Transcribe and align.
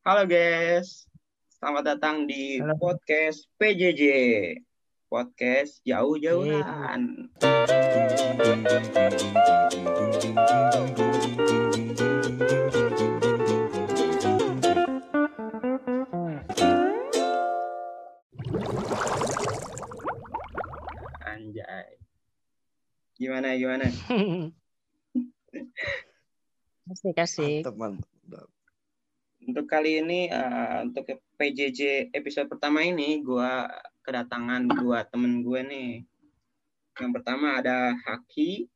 Halo 0.00 0.24
guys, 0.24 1.04
selamat 1.60 1.84
datang 1.84 2.24
di 2.24 2.56
Halo. 2.56 2.72
podcast 2.80 3.44
PJJ, 3.60 4.00
podcast 5.12 5.84
jauh-jauhan. 5.84 7.28
Anjay. 21.28 22.00
Gimana 23.20 23.52
gimana? 23.60 23.84
Asik 26.88 27.20
asik. 27.20 27.68
Mantap, 27.68 27.76
mantap. 27.76 28.09
Untuk 29.50 29.66
kali 29.66 29.98
ini 29.98 30.30
eh, 30.30 30.78
untuk 30.86 31.10
PJJ 31.34 32.14
episode 32.14 32.46
pertama 32.46 32.86
ini 32.86 33.18
gua 33.18 33.66
kedatangan 34.06 34.62
dua 34.78 35.02
temen 35.10 35.42
gue 35.42 35.58
nih. 35.66 35.90
Yang 37.02 37.10
pertama 37.18 37.58
ada 37.58 37.98
Haki. 37.98 38.70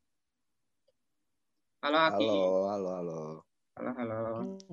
Halo 1.78 1.98
Haki. 2.10 2.26
Halo, 2.26 2.58
halo, 2.74 2.90
halo. 2.90 3.22
Halo 3.78 3.90
halo. 3.94 4.18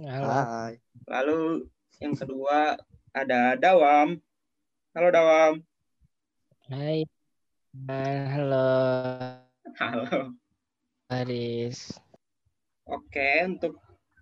Halo. 0.10 0.26
Hai. 0.26 0.74
Lalu 1.06 1.70
yang 2.02 2.18
kedua 2.18 2.82
ada 3.14 3.54
Dawam. 3.62 4.18
Halo 4.98 5.08
Dawam. 5.14 5.54
Hai. 6.66 7.06
Ah, 7.86 8.26
Halo 8.42 8.70
Halo. 9.78 10.34
Aris. 11.14 11.94
Oke, 12.90 13.46
untuk 13.46 13.78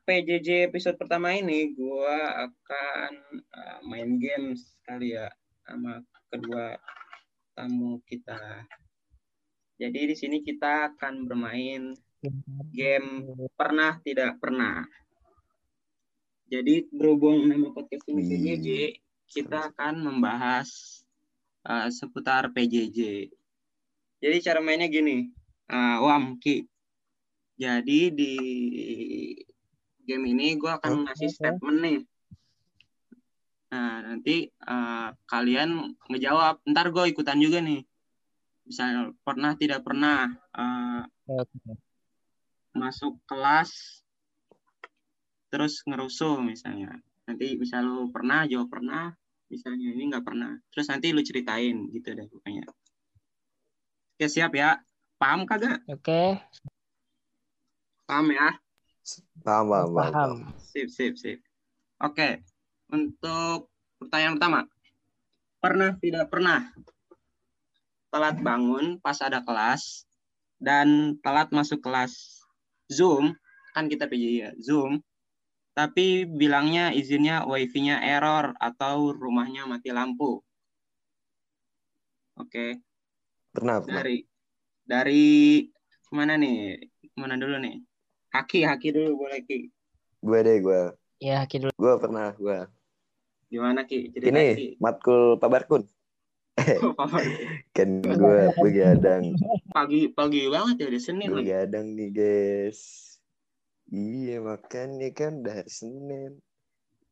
PJJ 0.09 0.73
episode 0.73 0.97
pertama 0.97 1.37
ini 1.37 1.69
gua 1.77 2.49
akan 2.49 3.13
uh, 3.53 3.79
main 3.85 4.17
games 4.17 4.73
kali 4.81 5.13
ya 5.13 5.29
sama 5.61 6.01
kedua 6.33 6.81
tamu 7.53 8.01
kita. 8.09 8.65
Jadi 9.77 10.09
di 10.09 10.15
sini 10.17 10.41
kita 10.41 10.89
akan 10.89 11.29
bermain 11.29 11.93
game 12.73 13.37
pernah 13.53 14.01
tidak 14.01 14.41
pernah. 14.41 14.81
Jadi 16.49 16.89
berhubung 16.89 17.45
nama 17.45 17.69
podcast 17.69 18.09
ini. 18.09 18.25
PJJ, 18.33 18.67
kita 19.29 19.69
akan 19.69 20.09
membahas 20.09 21.05
uh, 21.69 21.85
seputar 21.93 22.49
PJJ. 22.49 23.29
Jadi 24.25 24.37
cara 24.41 24.57
mainnya 24.57 24.89
gini, 24.89 25.29
uh, 25.69 26.01
Wam 26.01 26.41
Ki. 26.41 26.65
Jadi 27.59 28.07
di 28.15 28.33
game 30.09 30.25
ini 30.33 30.57
gue 30.57 30.71
akan 30.73 31.05
ngasih 31.05 31.29
statement 31.29 31.77
nih. 31.85 31.99
Nah 33.69 34.01
nanti 34.01 34.49
uh, 34.65 35.13
kalian 35.29 35.93
ngejawab. 36.09 36.65
Ntar 36.65 36.89
gue 36.89 37.05
ikutan 37.13 37.37
juga 37.37 37.61
nih. 37.61 37.85
Misalnya 38.65 39.13
pernah 39.21 39.53
tidak 39.53 39.85
pernah 39.85 40.33
uh, 40.57 41.05
masuk 42.73 43.21
kelas 43.29 44.01
terus 45.49 45.81
ngerusuh 45.81 46.37
misalnya 46.45 47.01
nanti 47.25 47.57
bisa 47.57 47.81
lu 47.81 48.13
pernah 48.13 48.45
jawab 48.45 48.69
pernah 48.69 49.09
misalnya 49.49 49.89
ini 49.97 50.13
nggak 50.13 50.25
pernah 50.25 50.53
terus 50.69 50.87
nanti 50.93 51.09
lu 51.09 51.25
ceritain 51.25 51.89
gitu 51.89 52.13
deh 52.13 52.29
pokoknya 52.29 52.69
oke 52.69 54.25
siap 54.29 54.53
ya 54.53 54.77
paham 55.17 55.49
kagak 55.49 55.81
Oke. 55.89 56.37
paham 58.05 58.29
ya 58.29 58.53
Paham, 59.41 59.65
paham, 59.71 59.89
paham. 59.95 60.31
Sip 60.61 60.87
sip 60.91 61.15
sip. 61.17 61.39
Oke 61.99 62.43
untuk 62.93 63.69
pertanyaan 64.01 64.35
pertama. 64.37 64.59
Pernah 65.59 65.91
tidak 65.99 66.25
pernah 66.31 66.59
telat 68.09 68.37
bangun 68.41 68.97
pas 69.03 69.19
ada 69.21 69.43
kelas 69.43 70.07
dan 70.57 71.17
telat 71.21 71.49
masuk 71.51 71.79
kelas 71.83 72.41
Zoom? 72.89 73.35
Kan 73.75 73.87
kita 73.87 74.07
PJ 74.09 74.23
ya 74.29 74.49
Zoom. 74.61 75.01
Tapi 75.73 76.27
bilangnya 76.27 76.91
izinnya 76.91 77.47
wifi-nya 77.47 78.03
error 78.03 78.51
atau 78.59 79.15
rumahnya 79.15 79.63
mati 79.63 79.95
lampu. 79.95 80.43
Oke. 82.35 82.83
Pernah, 83.49 83.81
pernah. 83.81 84.03
dari 84.03 84.17
dari 84.83 85.27
mana 86.11 86.35
nih? 86.35 86.83
Mana 87.15 87.35
dulu 87.35 87.59
nih 87.59 87.88
Haki 88.29 88.61
Haki 88.65 88.93
dulu 88.93 89.25
boleh 89.25 89.41
Ki 89.45 89.73
Gue 90.19 90.39
deh, 90.43 90.57
gue. 90.59 90.81
Ya, 91.23 91.47
Ki 91.49 91.63
dulu. 91.63 91.71
Gue 91.73 91.93
pernah, 91.97 92.35
gue. 92.35 92.59
gimana 93.49 93.81
Ki 93.89 94.13
cerita 94.13 94.29
Ini, 94.29 94.47
Ki 94.53 94.67
matkul 94.77 95.41
Pak 95.41 95.49
Barkun. 95.49 95.83
Kan 97.75 97.89
gue 98.03 98.41
begadang. 98.59 99.33
pagi 99.71 100.11
pagi 100.11 100.45
banget 100.51 100.75
ya 100.85 100.87
di 100.91 100.99
Senin 100.99 101.31
begadang 101.31 101.95
nih, 101.95 102.09
guys. 102.11 102.79
Iya, 103.89 104.43
makanya 104.45 105.09
kan 105.17 105.41
dari 105.41 105.65
Senin. 105.65 106.37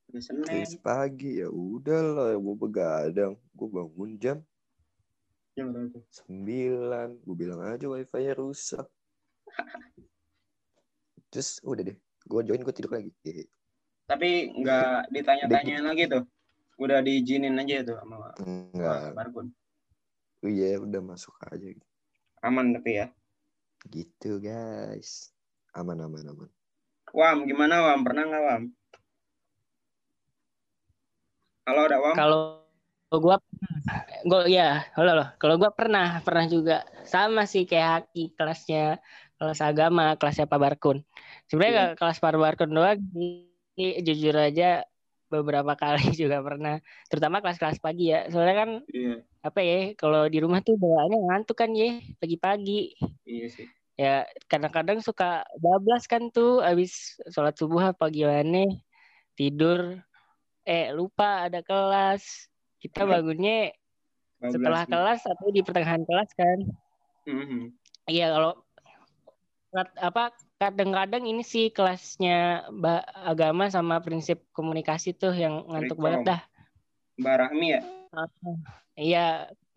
di 0.08 0.22
Senin 0.22 0.46
Terus 0.46 0.78
pagi, 0.78 1.42
ya 1.42 1.50
udah 1.50 2.02
lah, 2.14 2.32
gue 2.38 2.56
begadang. 2.60 3.34
Gue 3.58 3.68
bangun 3.74 4.12
jam 4.22 4.38
Jam 5.58 5.74
berapa 5.74 5.90
tuh? 5.90 6.06
9. 6.30 7.18
Gue 7.26 7.34
bilang 7.34 7.66
aja 7.66 7.90
wifi-nya 7.90 8.38
rusak. 8.38 8.86
Terus 11.32 11.60
udah 11.64 11.84
deh. 11.84 11.98
Gue 12.28 12.42
join, 12.44 12.62
gue 12.64 12.76
tidur 12.76 12.92
lagi. 12.96 13.12
tapi 14.08 14.56
nggak 14.56 15.12
ditanya-tanyain 15.12 15.84
lagi 15.84 16.08
tuh 16.08 16.24
udah 16.80 17.04
diizinin 17.04 17.60
aja 17.60 17.84
tuh 17.84 18.00
sama 18.00 18.32
Enggak. 18.40 19.12
Barkun 19.18 19.52
Oh 20.46 20.48
iya, 20.48 20.78
udah 20.80 21.02
masuk 21.04 21.34
aja. 21.50 21.76
aman 22.46 22.72
tapi 22.72 23.04
ya 23.04 23.12
Gitu 23.92 24.40
guys. 24.40 25.34
Aman 25.76 26.00
aman 26.00 26.24
aman. 26.24 26.50
Wam 27.12 27.38
gimana 27.50 27.84
Wam 27.84 28.06
pernah 28.06 28.24
nggak 28.32 28.44
Wam 28.48 28.64
halo 31.68 31.82
ada 31.84 31.98
Wam 32.00 32.16
Kalau 32.16 32.42
gua 33.12 33.36
gua 34.28 34.44
ya, 34.48 34.84
halo 34.96 35.12
loh. 35.16 35.30
Kalau 35.40 35.56
gua 35.56 35.72
pernah, 35.72 36.20
pernah 36.24 36.48
juga 36.48 36.84
sama 37.08 37.48
sih 37.48 37.64
kayak 37.64 38.08
Haki 38.08 38.36
kelasnya 38.36 39.00
kelas 39.38 39.60
agama, 39.62 40.18
kelasnya 40.18 40.50
Pak 40.50 40.60
Barkun. 40.60 41.06
Sebenarnya 41.50 41.72
Iya. 41.72 41.80
nggak 41.94 41.94
kelas 42.02 42.18
Pak 42.22 42.38
Barkun 42.38 42.72
doang, 42.74 43.00
jujur 43.78 44.36
aja 44.36 44.84
beberapa 45.28 45.76
kali 45.76 46.02
juga 46.22 46.40
pernah, 46.42 46.80
terutama 47.12 47.44
kelas-kelas 47.44 47.80
pagi 47.84 48.12
ya. 48.12 48.28
Soalnya 48.32 48.56
kan 48.58 48.70
iya. 48.92 49.22
apa 49.44 49.60
ya 49.62 49.94
kalau 49.94 50.26
di 50.28 50.40
rumah 50.42 50.64
tuh 50.64 50.80
bawaannya 50.80 51.20
ngantuk 51.30 51.58
kan 51.60 51.72
ya 51.76 52.02
pagi-pagi. 52.18 52.96
Iya 53.28 53.48
sih. 53.52 53.68
Ya 53.98 54.30
kadang-kadang 54.46 55.02
suka 55.02 55.42
bablas 55.58 56.06
kan 56.06 56.30
tuh 56.30 56.62
abis 56.62 57.18
sholat 57.34 57.58
subuh 57.58 57.92
apa 57.94 58.08
gimana 58.14 58.70
tidur. 59.34 60.02
Eh 60.68 60.94
lupa 60.94 61.50
ada 61.50 61.66
kelas. 61.66 62.50
Kita 62.78 63.10
bangunnya 63.10 63.74
Bablas 64.38 64.54
setelah 64.54 64.84
kelas 64.86 65.22
atau 65.26 65.50
di 65.50 65.66
pertengahan 65.66 66.06
kelas 66.06 66.30
kan. 66.38 66.58
Mhm. 67.28 67.76
iya 68.08 68.32
kalau 68.32 68.56
apa 69.76 70.32
kadang-kadang 70.58 71.28
ini 71.28 71.44
sih 71.44 71.70
kelasnya 71.70 72.66
agama 73.14 73.68
sama 73.68 74.00
prinsip 74.00 74.42
komunikasi 74.56 75.12
tuh 75.14 75.36
yang 75.36 75.68
ngantuk 75.68 76.00
banget 76.00 76.36
dah. 76.36 76.42
Mbak 77.20 77.36
Rahmi 77.36 77.68
ya? 77.76 77.82
Iya. 78.98 79.28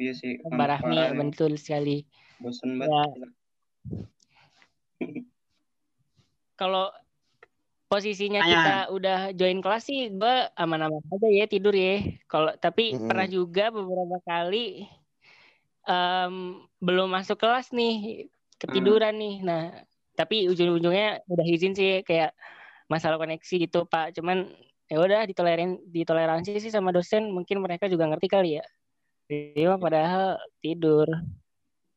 Iya 0.00 0.12
sih 0.16 0.40
Mbak 0.46 0.68
Rahmi 0.68 0.94
nih. 0.96 1.10
betul 1.18 1.52
sekali. 1.58 2.06
Bosen 2.40 2.80
Ya. 2.80 2.86
banget 2.88 3.10
kalau 6.60 6.92
posisinya 7.88 8.44
Tanya. 8.44 8.52
kita 8.52 8.74
udah 8.92 9.18
join 9.32 9.58
kelas 9.64 9.88
sih 9.88 10.12
gue 10.12 10.36
aman-aman 10.54 11.00
aja 11.10 11.28
ya 11.28 11.44
tidur 11.48 11.74
ya. 11.74 12.04
Kalau 12.30 12.52
tapi 12.60 12.94
Mm-mm. 12.94 13.08
pernah 13.08 13.26
juga 13.26 13.72
beberapa 13.72 14.20
kali 14.22 14.86
em, 15.88 16.34
belum 16.78 17.08
masuk 17.10 17.40
kelas 17.40 17.72
nih 17.72 18.28
ketiduran 18.60 19.16
nih 19.16 19.36
nah 19.40 19.62
tapi 20.14 20.46
ujung-ujungnya 20.52 21.24
udah 21.24 21.46
izin 21.48 21.72
sih 21.72 22.04
kayak 22.04 22.36
masalah 22.92 23.16
koneksi 23.16 23.54
gitu 23.66 23.88
pak 23.88 24.12
cuman 24.12 24.52
ya 24.90 24.98
udah 25.00 25.22
ditolerin 25.24 25.80
ditoleransi 25.88 26.60
sih 26.60 26.68
sama 26.68 26.92
dosen 26.92 27.30
mungkin 27.32 27.62
mereka 27.62 27.88
juga 27.88 28.10
ngerti 28.10 28.28
kali 28.28 28.60
ya 28.60 28.64
Iya, 29.30 29.78
padahal 29.78 30.42
tidur. 30.58 31.06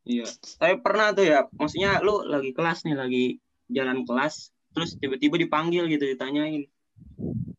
Iya. 0.06 0.30
Tapi 0.62 0.78
pernah 0.86 1.10
tuh 1.18 1.26
ya, 1.26 1.50
maksudnya 1.58 1.98
lu 2.06 2.22
lagi 2.30 2.54
kelas 2.54 2.86
nih, 2.86 2.94
lagi 2.94 3.26
jalan 3.74 4.06
kelas, 4.06 4.54
terus 4.78 4.94
tiba-tiba 5.02 5.42
dipanggil 5.42 5.90
gitu, 5.90 6.06
ditanyain. 6.06 6.70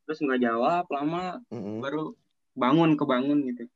Terus 0.06 0.18
nggak 0.22 0.46
jawab, 0.46 0.86
lama 0.94 1.42
Mm-mm. 1.50 1.82
baru 1.82 2.14
bangun 2.54 2.94
kebangun 2.94 3.42
gitu. 3.50 3.66
Oh, 3.66 3.74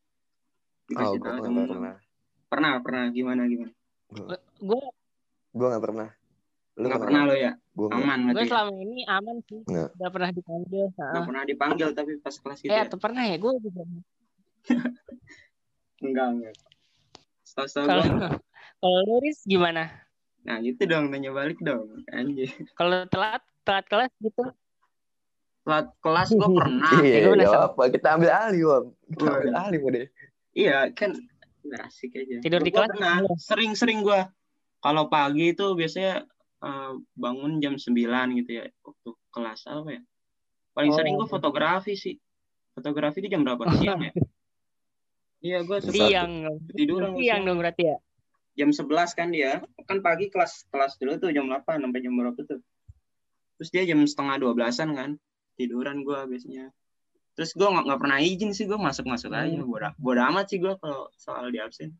Dikasih 0.95 1.19
gue 1.19 1.27
tahu 1.27 1.51
pernah. 1.67 1.97
Pernah, 2.47 2.73
pernah. 2.79 3.05
Gimana, 3.11 3.43
gimana? 3.51 3.73
Gue 4.63 4.83
Gue 5.53 5.67
nggak 5.67 5.85
pernah. 5.85 6.09
Lu 6.79 6.87
nggak 6.87 6.95
kenapa? 6.95 7.05
pernah 7.11 7.23
lo 7.27 7.35
ya 7.35 7.53
Gua 7.75 7.89
aman 7.95 8.19
Gue 8.31 8.43
ya? 8.43 8.51
selama 8.51 8.73
ini 8.79 8.99
aman 9.07 9.37
sih. 9.47 9.61
Nggak. 9.67 9.89
Gak 9.99 10.11
pernah 10.15 10.31
dipanggil. 10.31 10.85
nggak 10.89 11.11
Heeh. 11.11 11.25
pernah 11.27 11.43
dipanggil 11.45 11.89
tapi 11.93 12.13
pas 12.19 12.35
kelas 12.35 12.59
itu 12.63 12.71
Eh 12.71 12.77
ya 12.77 12.83
atau 12.87 12.99
pernah 12.99 13.23
ya? 13.23 13.37
Gue 13.39 13.53
juga. 13.63 13.83
enggak 16.03 16.27
enggak 16.35 16.55
setahu 17.43 17.87
Kalau 17.89 18.05
kalau 18.79 19.01
lu, 19.09 19.17
Riz, 19.25 19.41
gimana? 19.43 19.89
nah 20.39 20.63
gitu 20.63 20.87
dong 20.87 21.11
nanya 21.11 21.35
balik 21.35 21.59
dong 21.61 22.05
anjir 22.09 22.49
Kalau 22.73 23.05
telat 23.11 23.43
telat 23.67 23.85
kelas 23.91 24.13
gitu? 24.23 24.45
telat 25.67 25.89
kelas 26.01 26.29
gue 26.33 26.49
pernah 26.57 26.93
ya, 27.05 27.05
Iya, 27.09 27.19
gua 27.29 27.35
gak 27.37 27.65
apa. 27.69 27.83
Kita 27.93 28.09
ambil 28.17 28.31
alih, 28.33 28.63
Wam. 28.65 28.85
Kita 29.13 29.29
ambil 29.29 29.53
alih, 29.53 29.79
deh. 29.93 30.07
iya 30.57 30.77
kan 30.97 31.13
nggak 31.61 31.81
asik 31.85 32.17
aja 32.17 32.41
Tidur 32.41 32.63
di 32.65 32.73
kelas? 32.73 32.89
pernah 32.89 33.17
sering-sering 33.37 34.01
gue 34.01 34.21
kalau 34.79 35.07
pagi 35.07 35.53
itu 35.53 35.75
biasanya 35.75 36.23
eh, 36.59 36.93
bangun 37.15 37.59
jam 37.59 37.75
9 37.75 37.95
gitu 38.39 38.51
ya 38.51 38.65
waktu 38.83 39.11
kelas 39.31 39.61
apa 39.67 39.91
ya? 39.95 40.03
Paling 40.75 40.91
Oh. 40.91 40.97
sering 40.97 41.15
gue 41.19 41.27
fotografi 41.27 41.95
sih. 41.95 42.15
Fotografi 42.73 43.19
itu 43.19 43.29
jam 43.29 43.43
berapa? 43.43 43.63
Siang 43.79 44.01
ya? 44.03 44.13
Iya 45.39 45.59
gue 45.63 45.79
suka 45.79 45.95
Siang. 45.95 46.33
tiduran 46.75 47.15
gua 47.15 47.23
Siang 47.23 47.43
dong 47.47 47.59
berarti 47.63 47.85
ya? 47.87 47.99
jam 48.59 48.75
11 48.75 48.91
kan 49.15 49.31
dia. 49.31 49.63
Kan 49.87 50.03
pagi 50.03 50.27
kelas 50.27 50.67
kelas 50.71 50.99
dulu 50.99 51.15
tuh 51.19 51.31
jam 51.31 51.47
8 51.47 51.63
sampai 51.79 52.01
jam 52.03 52.15
berapa 52.15 52.39
tuh. 52.43 52.59
Terus 53.59 53.71
dia 53.71 53.83
jam 53.87 54.03
setengah 54.03 54.39
12an 54.43 54.91
kan 54.95 55.11
tiduran 55.55 56.03
gua 56.03 56.27
biasanya. 56.27 56.75
Terus 57.39 57.55
gua 57.55 57.71
nggak 57.71 57.99
pernah 58.03 58.19
izin 58.19 58.51
sih 58.51 58.67
gua 58.67 58.83
masuk 58.83 59.07
masuk 59.07 59.31
aja. 59.31 59.47
Hmm. 59.47 59.63
bodoh 59.63 59.95
bodoh 59.95 60.27
amat 60.27 60.51
sih 60.51 60.59
gua 60.59 60.75
kalau 60.79 61.07
soal 61.15 61.51
di 61.51 61.63
absen 61.63 61.95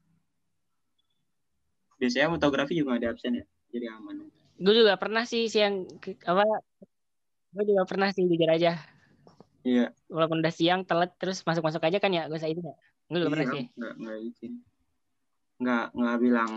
biasanya 1.99 2.33
fotografi 2.35 2.79
juga 2.79 2.97
di 3.03 3.07
absen 3.11 3.43
ya 3.43 3.45
jadi 3.75 3.93
aman 3.99 4.31
Gue 4.59 4.75
juga 4.75 4.99
pernah 4.99 5.23
sih 5.23 5.47
siang 5.47 5.87
apa? 6.27 6.43
Gue 7.55 7.63
juga 7.63 7.87
pernah 7.87 8.11
sih 8.11 8.27
jujur 8.27 8.51
aja. 8.51 8.75
iya 9.63 9.95
Walaupun 10.11 10.43
udah 10.43 10.51
siang 10.51 10.83
telat 10.83 11.15
terus 11.15 11.47
masuk 11.47 11.63
masuk 11.63 11.79
aja 11.87 12.03
kan 12.03 12.11
ya? 12.11 12.27
Gue 12.27 12.43
usah 12.43 12.51
itu 12.51 12.59
ya? 12.67 12.75
Gue 13.07 13.19
juga 13.23 13.39
pernah 13.39 13.47
iya 13.47 13.55
sih. 13.55 13.65
nggak 13.79 13.93
nggak 14.03 14.19
izin 14.27 14.53
nggak 15.63 15.85
nggak 15.95 16.17
bilang 16.23 16.53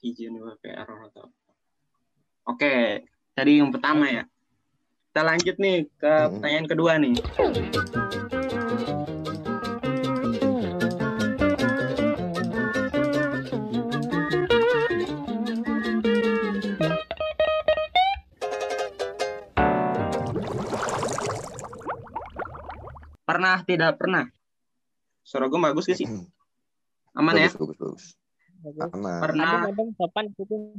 izin 0.00 0.32
error 0.64 1.00
atau 1.12 1.28
apa. 1.28 1.52
oke 2.48 2.74
tadi 3.36 3.52
yang 3.60 3.68
pertama 3.68 4.04
ya 4.08 4.24
kita 5.12 5.20
lanjut 5.24 5.56
nih 5.60 5.76
ke 6.00 6.12
Mm-mm. 6.12 6.32
pertanyaan 6.40 6.66
kedua 6.68 6.92
nih 6.96 7.14
Pernah 23.38 23.62
tidak 23.62 24.02
pernah? 24.02 24.26
Suara 25.22 25.46
gue 25.46 25.62
bagus 25.62 25.86
gak 25.86 25.94
sih? 26.02 26.10
Aman 27.14 27.38
ya? 27.38 27.46
Bagus, 27.46 27.54
bagus, 27.54 27.78
bagus. 27.78 28.04
Bagus. 28.66 28.90
Aman. 28.90 29.20
Pernah 29.22 29.50
sopan 29.94 30.24
gitu. 30.34 30.74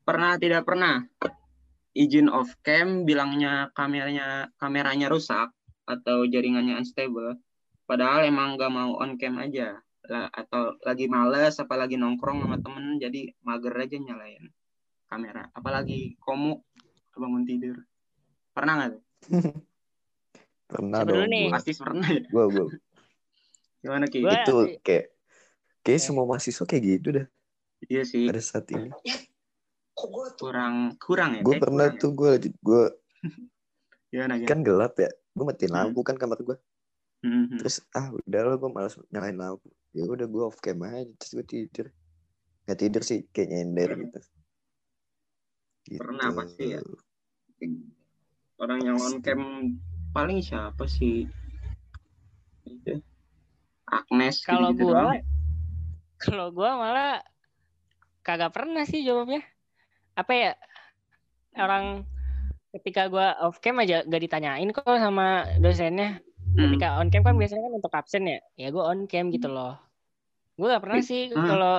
pernah 0.00 0.40
tidak 0.40 0.64
pernah? 0.64 1.04
Izin 1.92 2.32
off 2.32 2.56
cam 2.64 3.04
bilangnya 3.04 3.68
kameranya 3.76 4.48
kameranya 4.56 5.12
rusak 5.12 5.52
atau 5.84 6.24
jaringannya 6.24 6.80
unstable. 6.80 7.36
Padahal 7.84 8.24
emang 8.24 8.56
gak 8.56 8.72
mau 8.72 8.96
on 8.96 9.20
cam 9.20 9.36
aja. 9.36 9.76
Lah, 10.08 10.32
atau 10.32 10.72
lagi 10.88 11.04
males 11.04 11.60
apalagi 11.60 12.00
nongkrong 12.00 12.48
sama 12.48 12.56
temen 12.64 12.96
jadi 12.96 13.28
mager 13.44 13.76
aja 13.76 13.96
nyalain 14.00 14.48
kamera. 15.12 15.52
Apalagi 15.52 16.16
komuk 16.16 16.64
bangun 17.12 17.44
tidur. 17.44 17.76
Pernah 18.56 18.72
nggak? 18.80 18.92
Pernah 20.68 21.00
Siapa 21.00 21.10
dulu 21.10 21.24
dong. 21.24 21.32
nih? 21.32 21.44
Pasti 21.48 21.72
pernah 21.74 22.06
ya. 22.06 22.22
gua, 22.28 22.44
gua. 22.46 22.66
Gimana 23.80 24.04
Ki? 24.06 24.18
Gua- 24.20 24.36
Itu 24.36 24.54
kayak 24.84 25.04
kayak 25.80 26.00
semua 26.00 26.24
mahasiswa 26.24 26.64
kayak 26.64 26.82
gitu 26.84 27.08
dah 27.16 27.26
Iya 27.88 28.02
sih. 28.04 28.28
pada 28.28 28.38
saat 28.38 28.68
ini. 28.68 28.92
Kurang 29.96 30.94
kurang 31.00 31.30
ya. 31.34 31.42
Gue 31.42 31.56
pernah 31.56 31.88
kurang 31.88 31.96
ya? 31.96 32.02
tuh 32.04 32.10
gue 32.12 32.30
gue 32.60 32.82
Gimana, 34.12 34.34
gimana? 34.36 34.48
kan 34.48 34.58
gelap 34.60 34.94
ya. 34.96 35.10
Gue 35.32 35.44
matiin 35.44 35.70
Hmm. 35.70 35.78
lampu 35.88 36.00
kan 36.04 36.14
kamar 36.14 36.38
gue. 36.38 36.56
Mhm. 37.24 37.58
Terus 37.58 37.82
ah 37.92 38.12
udah 38.12 38.40
lo 38.44 38.54
gue 38.56 38.70
malas 38.70 38.94
nyalain 39.08 39.34
lampu. 39.34 39.72
Ya 39.90 40.04
udah 40.04 40.26
gue 40.26 40.42
off 40.44 40.60
cam 40.60 40.78
aja 40.84 41.08
terus 41.16 41.32
gue 41.32 41.46
tidur. 41.46 41.86
Nggak 42.68 42.78
tidur 42.78 43.02
sih 43.02 43.24
kayak 43.32 43.48
nyender 43.48 43.88
gitu. 43.96 44.18
Gitu. 45.88 45.98
Pernah 45.98 46.28
pasti 46.30 46.76
ya. 46.76 46.80
orang 48.58 48.78
yang 48.82 48.98
on 48.98 49.14
cam 49.18 49.40
paling 50.18 50.42
siapa 50.42 50.84
sih 50.90 51.30
itu 52.66 52.98
Agnes 53.88 54.42
Kalau 54.44 54.74
gitu-gitu 54.74 54.92
gua-? 54.92 55.22
Kalau 56.18 56.46
gue 56.50 56.70
malah 56.74 57.22
kagak 58.26 58.52
pernah 58.52 58.84
sih 58.84 59.00
jawabnya. 59.06 59.40
Apa 60.18 60.32
ya? 60.34 60.52
Orang 61.56 62.04
ketika 62.76 63.08
gue 63.08 63.26
off 63.40 63.62
cam 63.64 63.80
aja 63.80 64.04
gak 64.04 64.22
ditanyain 64.22 64.68
kok 64.74 64.84
sama 64.84 65.48
dosennya. 65.62 66.20
Hmm. 66.52 66.68
Ketika 66.68 67.00
on 67.00 67.08
cam 67.08 67.22
kan 67.24 67.38
biasanya 67.38 67.64
kan 67.64 67.74
untuk 67.80 67.92
absen 67.94 68.28
ya. 68.28 68.40
Ya 68.60 68.68
gue 68.68 68.82
on 68.82 69.08
cam 69.08 69.32
gitu 69.32 69.48
loh. 69.48 69.80
Gue 70.58 70.68
gak 70.68 70.84
pernah 70.84 71.00
sih 71.00 71.32
Hmm. 71.32 71.48
kalau 71.48 71.76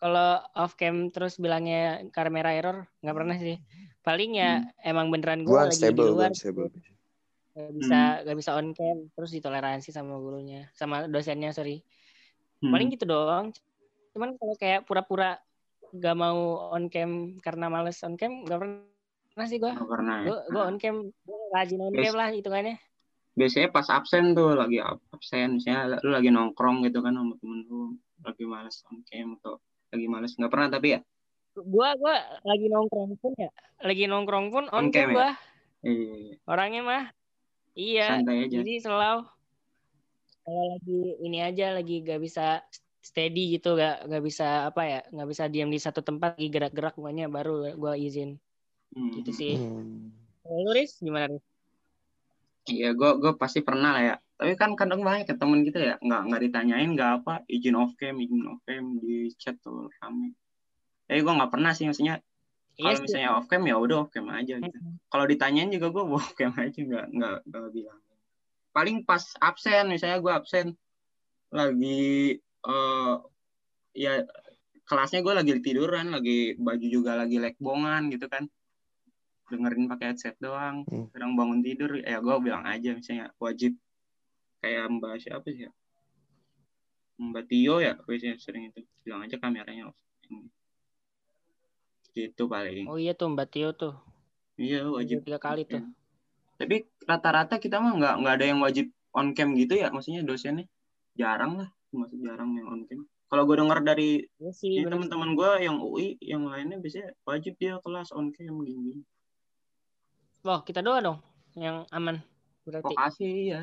kalau 0.00 0.40
off 0.56 0.80
cam 0.80 1.12
terus 1.12 1.36
bilangnya 1.36 2.08
kamera 2.16 2.56
error 2.56 2.88
nggak 3.04 3.16
pernah 3.18 3.36
sih. 3.36 3.60
Paling 4.00 4.40
ya 4.40 4.64
emang 4.80 5.12
beneran 5.12 5.44
gue 5.44 5.52
lagi 5.52 5.76
di 5.76 5.92
luar 5.92 6.32
unstable. 6.32 6.72
Gak 7.50 7.72
bisa 7.74 8.00
gak 8.22 8.36
bisa 8.38 8.50
on 8.54 8.70
cam 8.72 9.10
terus 9.10 9.30
ditoleransi 9.34 9.90
sama 9.90 10.14
gurunya 10.22 10.70
sama 10.74 11.10
dosennya 11.10 11.50
sorry. 11.50 11.82
Hmm. 12.60 12.70
paling 12.76 12.88
gitu 12.92 13.08
doang. 13.08 13.50
Cuman 14.12 14.36
kalau 14.36 14.54
kayak 14.60 14.84
pura-pura 14.84 15.40
gak 15.90 16.16
mau 16.18 16.70
on 16.70 16.86
cam 16.92 17.40
karena 17.42 17.66
males 17.66 17.98
on 18.06 18.14
cam 18.14 18.46
gak 18.46 18.60
pernah 18.62 19.46
sih 19.48 19.58
gue 19.58 19.72
Nggak 19.72 19.90
pernah 19.90 20.16
ya. 20.22 20.26
gue 20.30 20.38
gue 20.52 20.62
on 20.62 20.76
cam 20.78 20.96
gue 21.10 21.38
rajin 21.50 21.80
on 21.82 21.94
cam 21.96 22.14
lah 22.14 22.28
hitungannya. 22.30 22.76
biasanya 23.30 23.70
pas 23.70 23.86
absen 23.88 24.34
tuh 24.34 24.58
lagi 24.58 24.82
ab- 24.82 25.00
absen 25.14 25.56
misalnya 25.56 26.02
lu 26.02 26.10
lagi 26.12 26.28
nongkrong 26.34 26.82
gitu 26.84 26.98
kan 27.00 27.14
sama 27.14 27.34
temen 27.38 27.62
lu 27.66 27.94
lagi 28.20 28.44
males 28.44 28.82
on 28.90 29.00
cam 29.06 29.38
atau 29.40 29.58
lagi 29.90 30.06
males 30.06 30.34
nggak 30.38 30.50
pernah 30.52 30.68
tapi 30.70 30.88
ya? 30.94 31.00
Gue 31.56 31.88
gue 31.98 32.14
lagi 32.46 32.66
nongkrong 32.70 33.10
pun 33.18 33.32
ya 33.34 33.50
lagi 33.82 34.04
nongkrong 34.06 34.46
pun 34.54 34.64
on, 34.70 34.86
On 34.86 34.86
cam 34.92 34.94
cam 34.94 35.08
ya? 35.10 35.14
gue 35.16 35.30
eh, 35.88 36.36
orangnya 36.46 36.82
mah 36.84 37.04
iya 37.80 38.20
santai 38.20 38.36
aja 38.44 38.56
jadi 38.60 38.74
selalu 38.84 39.20
kalau 40.44 40.64
lagi 40.76 41.00
ini 41.24 41.38
aja 41.40 41.66
lagi 41.72 41.96
gak 42.04 42.20
bisa 42.20 42.60
steady 43.00 43.56
gitu 43.56 43.80
gak 43.80 44.04
gak 44.04 44.22
bisa 44.24 44.68
apa 44.68 44.82
ya 44.84 45.00
nggak 45.08 45.28
bisa 45.32 45.44
diam 45.48 45.72
di 45.72 45.80
satu 45.80 46.04
tempat 46.04 46.36
lagi 46.36 46.48
gerak-gerak 46.52 46.94
pokoknya 47.00 47.32
baru 47.32 47.72
gue 47.72 47.94
izin 47.96 48.36
Hmm. 48.90 49.14
gitu 49.22 49.30
sih 49.30 49.54
Hmm. 49.54 50.10
Kalau 50.42 50.66
lu 50.66 50.70
Riz 50.74 50.98
gimana 50.98 51.30
Riz? 51.30 51.46
Iya, 52.66 52.90
gue 52.92 53.10
gue 53.22 53.32
pasti 53.38 53.62
pernah 53.62 53.94
lah 53.94 54.02
ya. 54.02 54.14
Tapi 54.34 54.52
kan 54.56 54.74
kadang 54.74 55.04
banyak 55.04 55.28
ya 55.28 55.36
temen 55.36 55.62
kita 55.62 55.78
ya, 55.78 55.94
nggak 56.00 56.20
nggak 56.26 56.40
ditanyain 56.48 56.90
nggak 56.96 57.10
apa 57.22 57.44
izin 57.46 57.76
off 57.76 57.92
cam, 58.00 58.16
izin 58.18 58.50
off 58.50 58.60
cam 58.66 58.98
di 58.98 59.30
chat 59.36 59.56
tuh 59.62 59.86
rame. 60.00 60.34
Tapi 61.06 61.18
gue 61.22 61.32
nggak 61.38 61.52
pernah 61.54 61.70
sih 61.70 61.86
maksudnya 61.86 62.18
kalau 62.80 62.98
sih. 62.98 63.04
misalnya 63.06 63.30
off 63.36 63.46
cam 63.46 63.62
ya 63.68 63.76
udah 63.76 63.96
off 64.06 64.10
cam 64.12 64.26
aja 64.32 64.54
gitu. 64.56 64.78
Kalau 65.12 65.24
ditanyain 65.28 65.70
juga 65.70 65.86
gue 65.92 66.04
off 66.04 66.32
cam 66.34 66.52
aja 66.56 66.78
nggak 66.78 67.06
nggak 67.12 67.36
nggak 67.46 67.70
bilang. 67.76 68.00
Paling 68.70 68.96
pas 69.04 69.24
absen 69.38 69.84
misalnya 69.90 70.18
gue 70.18 70.32
absen 70.32 70.66
lagi 71.50 72.38
eh 72.40 73.14
ya 73.96 74.22
kelasnya 74.86 75.22
gue 75.22 75.34
lagi 75.34 75.52
tiduran, 75.62 76.14
lagi 76.14 76.54
baju 76.58 76.86
juga 76.86 77.18
lagi 77.18 77.38
lekbongan 77.42 78.10
gitu 78.10 78.26
kan 78.30 78.46
dengerin 79.50 79.90
pakai 79.90 80.14
headset 80.14 80.38
doang 80.38 80.86
Hmm. 80.86 81.10
kadang 81.10 81.34
bangun 81.34 81.60
tidur 81.60 81.98
ya 81.98 82.22
gue 82.22 82.36
bilang 82.38 82.62
aja 82.62 82.94
misalnya 82.94 83.34
wajib 83.42 83.74
kayak 84.62 84.86
mbak 84.86 85.18
siapa 85.18 85.46
sih 85.50 85.66
ya 85.66 85.70
mbak 87.18 87.50
Tio 87.50 87.82
ya 87.82 87.98
biasanya 87.98 88.38
sering 88.38 88.70
itu 88.70 88.86
bilang 89.02 89.26
aja 89.26 89.36
kameranya 89.42 89.90
off 89.90 89.98
gitu 92.20 92.46
paling 92.46 92.84
Oh 92.84 92.96
iya 92.96 93.12
tuh 93.12 93.28
Mbak 93.28 93.48
Tio 93.48 93.70
tuh. 93.72 93.94
iya 94.54 94.84
wajib 94.86 95.22
tiga 95.22 95.38
kali 95.38 95.64
tuh. 95.64 95.80
tapi 96.54 96.76
rata-rata 97.02 97.56
kita 97.56 97.78
mah 97.78 97.92
nggak 97.94 98.14
nggak 98.20 98.34
ada 98.34 98.46
yang 98.46 98.60
wajib 98.60 98.86
on 99.10 99.32
cam 99.32 99.52
gitu 99.54 99.74
ya 99.74 99.88
maksudnya 99.88 100.20
dosennya 100.20 100.68
jarang 101.14 101.56
lah 101.56 101.68
masuk 101.90 102.20
jarang 102.20 102.52
yang 102.52 102.68
on 102.68 102.84
cam 102.84 103.00
kalau 103.26 103.42
gue 103.44 103.56
dengar 103.56 103.78
dari 103.80 104.26
Iya 104.36 104.50
sih. 104.50 104.74
dari 104.74 104.84
bener. 104.84 104.94
teman-teman 105.00 105.30
gue 105.32 105.50
yang 105.60 105.76
UI 105.78 106.06
yang 106.20 106.42
lainnya 106.44 106.76
biasanya 106.76 107.16
wajib 107.22 107.56
dia 107.56 107.78
kelas 107.78 108.10
on 108.10 108.28
cam 108.30 108.54
gini 108.60 109.00
Wah 110.40 110.60
kita 110.60 110.80
doa 110.80 111.00
dong 111.00 111.18
yang 111.54 111.84
aman 111.90 112.20
berarti. 112.62 112.84
vokasi 112.86 113.30
ya 113.50 113.62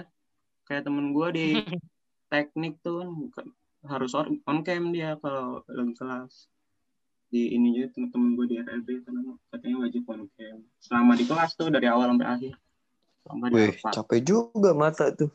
kayak 0.63 0.83
temen 0.83 1.09
gue 1.11 1.27
di 1.31 1.47
teknik 2.27 2.81
tuh 2.81 3.05
kan 3.31 3.47
harus 3.83 4.11
on 4.11 4.41
on 4.43 4.59
cam 4.61 4.89
dia 4.89 5.15
kalau 5.15 5.61
lagi 5.63 5.93
kelas 5.93 6.49
di 7.27 7.51
ini 7.51 7.75
juga 7.75 7.87
teman-teman 7.93 8.29
gue 8.33 8.45
di 8.47 8.55
RLB 8.57 8.87
karena 9.03 9.19
katanya 9.49 9.75
wajib 9.83 10.03
on 10.05 10.21
cam 10.31 10.57
selama 10.79 11.11
di 11.13 11.23
kelas 11.23 11.51
tuh 11.53 11.67
dari 11.67 11.85
awal 11.85 12.07
sampai 12.07 12.27
akhir 12.29 12.53
sampai 13.21 13.47
di 13.47 13.55
Wih, 13.57 13.73
capek 13.83 14.19
juga 14.21 14.71
mata 14.71 15.11
tuh. 15.11 15.27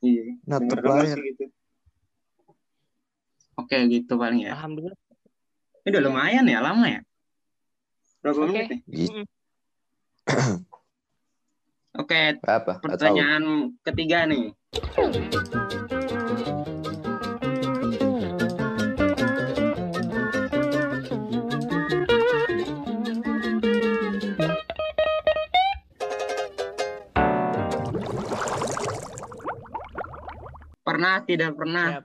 iya 0.00 0.34
denger-denger 0.44 0.82
layar. 1.00 1.14
sih 1.14 1.24
gitu 1.30 1.44
oke 3.56 3.76
gitu 3.88 4.12
paling 4.14 4.40
ya 4.42 4.52
Alhamdulillah. 4.52 4.98
ini 5.80 5.88
udah 5.88 6.02
lumayan 6.02 6.44
ya 6.44 6.58
lama 6.58 6.86
ya 6.86 7.00
berapa 8.18 8.36
Oke. 8.36 8.50
menit 8.50 8.66
nih 8.66 8.80
Gitu. 8.84 9.20
oke 11.96 12.20
Apa? 12.42 12.72
Tahu. 12.76 12.82
pertanyaan 12.82 13.42
ketiga 13.80 14.26
nih 14.26 14.50
Pernah 30.96 31.20
tidak 31.28 31.52
pernah 31.60 32.00
Siap. 32.00 32.04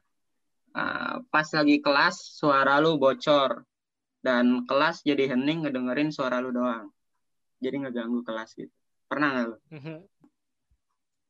uh, 0.76 1.16
pas 1.32 1.48
lagi 1.48 1.80
kelas 1.80 2.36
suara 2.36 2.76
lu 2.84 3.00
bocor 3.00 3.64
dan 4.20 4.68
kelas 4.68 5.08
jadi 5.08 5.32
hening 5.32 5.64
ngedengerin 5.64 6.12
suara 6.12 6.44
lu 6.44 6.52
doang. 6.52 6.92
Jadi 7.64 7.88
ngeganggu 7.88 8.20
kelas 8.28 8.52
gitu. 8.60 8.76
Pernah 9.08 9.28
nggak 9.32 9.48
lu? 9.48 9.58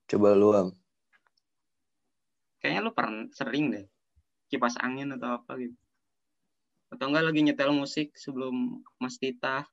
Coba 0.09 0.33
lu 0.33 0.49
am. 0.57 0.73
Kayaknya 2.65 2.81
lu 2.81 2.91
pernah 2.97 3.29
sering 3.29 3.69
deh. 3.69 3.85
Kipas 4.49 4.81
angin 4.81 5.13
atau 5.13 5.37
apa 5.37 5.53
gitu. 5.61 5.77
Atau 6.89 7.13
enggak 7.13 7.29
lagi 7.29 7.45
nyetel 7.45 7.77
musik 7.77 8.17
sebelum 8.17 8.81
Mas 8.97 9.21
Tita. 9.21 9.69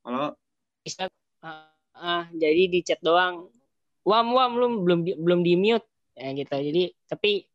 Kalau 0.00 0.32
Bisa 0.80 1.12
ah, 1.44 1.68
ah, 1.92 2.24
jadi 2.32 2.72
di 2.72 2.80
chat 2.80 3.04
doang. 3.04 3.52
Wam 4.10 4.34
wam 4.34 4.52
lu 4.58 4.66
belum 4.82 5.00
di, 5.06 5.12
belum 5.14 5.40
di 5.46 5.54
mute 5.54 5.86
ya 6.18 6.34
gitu. 6.34 6.50
Jadi 6.50 6.82
tapi 7.06 7.46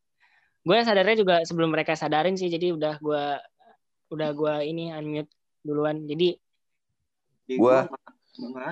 gue 0.64 0.76
sadarnya 0.80 1.16
juga 1.20 1.34
sebelum 1.44 1.68
mereka 1.68 1.92
sadarin 1.92 2.40
sih. 2.40 2.48
Jadi 2.48 2.72
udah 2.72 2.96
gue 2.96 3.24
udah 4.16 4.28
gue 4.32 4.54
ini 4.64 4.88
unmute 4.96 5.28
duluan. 5.60 6.08
Jadi 6.08 6.32
ada. 7.60 7.86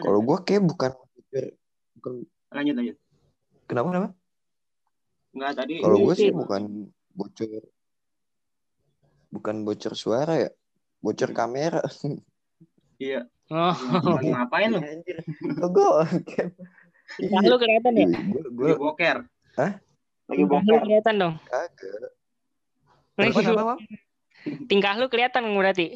Kalau 0.04 0.20
gua 0.20 0.38
kayak 0.44 0.62
bukan 0.68 0.92
bukan 1.96 2.12
lanjut 2.52 2.74
lanjut. 2.76 2.96
kenapa 3.64 3.86
kenapa? 3.90 4.08
Enggak 5.34 5.52
tadi. 5.56 5.74
Kalau 5.80 5.96
gue 6.04 6.14
sih 6.14 6.30
bukan 6.30 6.62
bocor 7.14 7.62
bukan 9.34 9.56
bocor 9.66 9.94
suara 9.98 10.34
ya, 10.38 10.50
bocor 11.02 11.34
kamera. 11.34 11.82
Iya. 12.94 13.26
oh, 13.50 13.74
ngapain 14.22 14.70
lu? 14.70 14.78
Anjir. 14.78 15.18
Oh, 15.58 15.68
gue 15.74 15.88
tingkah 17.16 17.42
lu 17.44 17.56
kelihatan 17.56 17.92
ya? 17.94 18.06
Gue 18.08 18.42
gue 18.48 18.68
Lagi 18.68 18.80
boker. 18.80 19.16
Hah? 19.54 19.72
Lagi 20.26 20.44
boker. 20.44 20.78
kelihatan 20.80 21.14
dong. 21.16 21.34
kagak. 23.14 23.78
Tingkah 24.66 24.94
lu 24.98 25.06
kelihatan 25.08 25.42
berarti. 25.54 25.94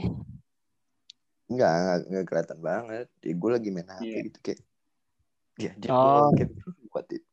Enggak, 1.48 1.72
enggak, 1.72 1.98
enggak 2.06 2.24
kelihatan 2.28 2.58
banget. 2.60 3.06
Ya, 3.20 3.32
gue 3.34 3.50
lagi 3.50 3.68
main 3.72 3.88
HP 3.88 4.04
Iya. 4.04 4.18
gitu 4.28 4.38
kayak. 4.44 4.60
Ya, 5.58 5.72
dia 5.74 5.90
Oh. 5.90 6.30
kayak 6.30 6.50
buat 6.86 7.06
itu. 7.08 7.26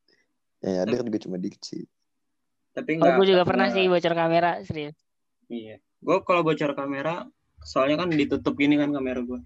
Ya, 0.63 0.69
nyadar 0.81 1.03
juga 1.03 1.19
cuma 1.21 1.35
dikit 1.37 1.61
sih. 1.61 1.83
Tapi 2.71 2.95
Oh, 2.95 3.03
enggak. 3.03 3.15
gue 3.19 3.25
juga 3.29 3.43
pernah 3.43 3.67
sih 3.69 3.85
bocor 3.85 4.13
kamera 4.13 4.63
serius. 4.63 4.95
Iya. 5.45 5.77
Gue 5.99 6.17
kalau 6.23 6.41
bocor 6.41 6.71
kamera, 6.73 7.27
soalnya 7.61 8.01
kan 8.01 8.09
ditutup 8.09 8.55
gini 8.55 8.79
kan 8.79 8.89
kamera 8.89 9.19
gue. 9.21 9.41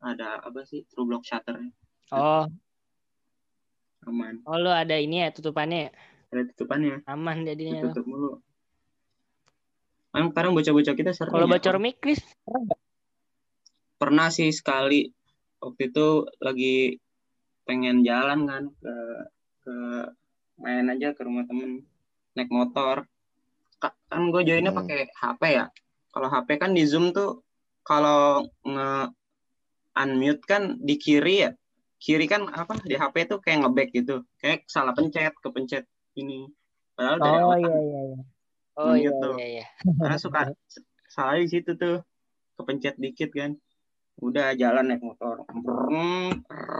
Ada 0.00 0.40
apa 0.42 0.64
sih? 0.64 0.88
True 0.88 1.04
block 1.04 1.22
shutter 1.22 1.60
Oh, 2.10 2.48
aman. 4.08 4.40
oh 4.48 4.56
lu 4.56 4.70
ada 4.72 4.96
ini 4.96 5.20
ya 5.20 5.28
tutupannya 5.32 5.78
ya? 5.88 5.90
Ada 6.30 6.42
tutupannya, 6.54 7.02
aman 7.10 7.36
jadinya. 7.44 7.82
ditutup 7.84 8.04
mulu. 8.06 8.30
Kan 10.10 10.30
sekarang 10.34 10.52
bocah-bocah 10.58 10.94
kita 10.98 11.10
sering. 11.14 11.30
Kalau 11.30 11.46
ya. 11.46 11.52
bocor 11.54 11.76
mic, 11.78 12.02
Chris, 12.02 12.18
pernah 14.00 14.28
sih 14.32 14.50
sekali. 14.50 15.06
Waktu 15.60 15.92
itu 15.92 16.06
lagi 16.40 16.96
pengen 17.68 18.02
jalan 18.02 18.48
kan 18.48 18.62
ke 18.80 18.94
ke 19.60 19.76
main 20.58 20.88
aja 20.88 21.12
ke 21.12 21.20
rumah 21.22 21.44
temen 21.46 21.84
naik 22.34 22.50
motor. 22.50 23.04
Ka- 23.78 23.96
Kan 24.08 24.32
gue 24.34 24.42
joinnya 24.42 24.72
Hmm. 24.74 24.82
pakai 24.82 25.12
HP 25.12 25.42
ya. 25.54 25.66
Kalau 26.10 26.26
HP 26.26 26.48
kan 26.58 26.74
di 26.74 26.82
Zoom 26.88 27.14
tuh 27.14 27.44
kalau 27.86 28.42
nge 28.66 29.14
unmute 29.94 30.42
kan 30.48 30.80
di 30.80 30.96
kiri 30.98 31.46
ya. 31.46 31.50
Kiri 32.00 32.24
kan 32.24 32.48
apa 32.48 32.80
di 32.80 32.96
HP 32.96 33.28
tuh 33.28 33.44
kayak 33.44 33.60
ngeback 33.68 33.92
gitu. 33.92 34.24
Kayak 34.40 34.64
salah 34.64 34.96
pencet, 34.96 35.36
kepencet 35.36 35.84
ini. 36.16 36.48
Padahal 36.96 37.16
dari 37.20 37.36
Oh 37.36 37.44
awal 37.44 37.58
iya 37.60 37.68
kan 37.68 37.80
iya 37.84 38.00
iya. 38.00 38.18
Oh 38.80 38.94
iya 38.96 39.10
Gitu. 39.12 39.28
iya 39.36 39.46
iya. 39.60 39.66
karena 40.00 40.16
suka 40.16 40.40
salah 41.12 41.36
di 41.36 41.48
situ 41.52 41.76
tuh. 41.76 42.00
Kepencet 42.56 42.96
dikit 42.96 43.30
kan. 43.36 43.52
Udah 44.16 44.56
jalan 44.56 44.88
naik 44.88 45.04
motor. 45.04 45.44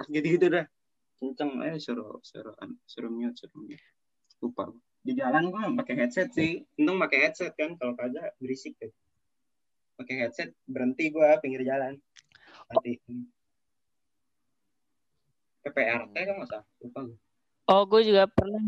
Gitu 0.08 0.40
gitu 0.40 0.46
dah. 0.48 0.64
Kenceng. 1.20 1.60
Eh 1.68 1.76
suruh 1.76 2.16
suruh 2.24 2.56
suruh 2.88 3.12
mute 3.12 3.36
suruh 3.36 3.60
mute. 3.60 3.84
Lupa 4.40 4.72
di 5.04 5.12
jalan 5.16 5.52
gua 5.52 5.68
pakai 5.84 6.00
headset 6.00 6.32
sih. 6.32 6.64
Untung 6.80 6.96
pakai 6.96 7.28
headset 7.28 7.52
kan. 7.60 7.76
Kalau 7.76 7.92
kagak 7.92 8.36
berisik 8.40 8.72
deh. 8.80 8.88
Pakai 10.00 10.16
headset 10.24 10.56
berhenti 10.64 11.12
gua 11.12 11.36
pinggir 11.44 11.60
jalan. 11.68 12.00
Nanti 12.72 12.96
PPRT 15.64 16.14
kan 16.28 16.36
masa 16.40 16.56
lupa 16.82 17.00
gua. 17.08 17.16
Oh, 17.70 17.82
gue 17.86 18.00
juga 18.08 18.26
pernah. 18.26 18.62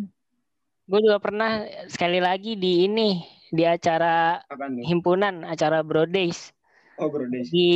Gue 0.91 1.01
juga 1.07 1.19
pernah 1.23 1.51
sekali 1.89 2.19
lagi 2.19 2.59
di 2.59 2.85
ini 2.87 3.23
di 3.53 3.65
acara 3.67 4.41
himpunan, 4.83 5.45
acara 5.47 5.81
Bro 5.85 6.09
Days. 6.11 6.53
oh 7.01 7.09
bro 7.13 7.25
Des 7.33 7.49
Di 7.53 7.67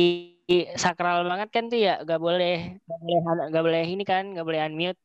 sakral 0.79 1.27
banget 1.27 1.49
kan 1.55 1.63
tuh 1.71 1.79
ya, 1.81 1.99
gak 2.07 2.19
boleh 2.21 2.79
gak 2.87 2.99
boleh 3.03 3.17
gak 3.53 3.63
boleh 3.67 3.83
ini 3.85 4.03
kan, 4.07 4.23
gak 4.35 4.45
boleh 4.47 4.61
unmute. 4.67 4.99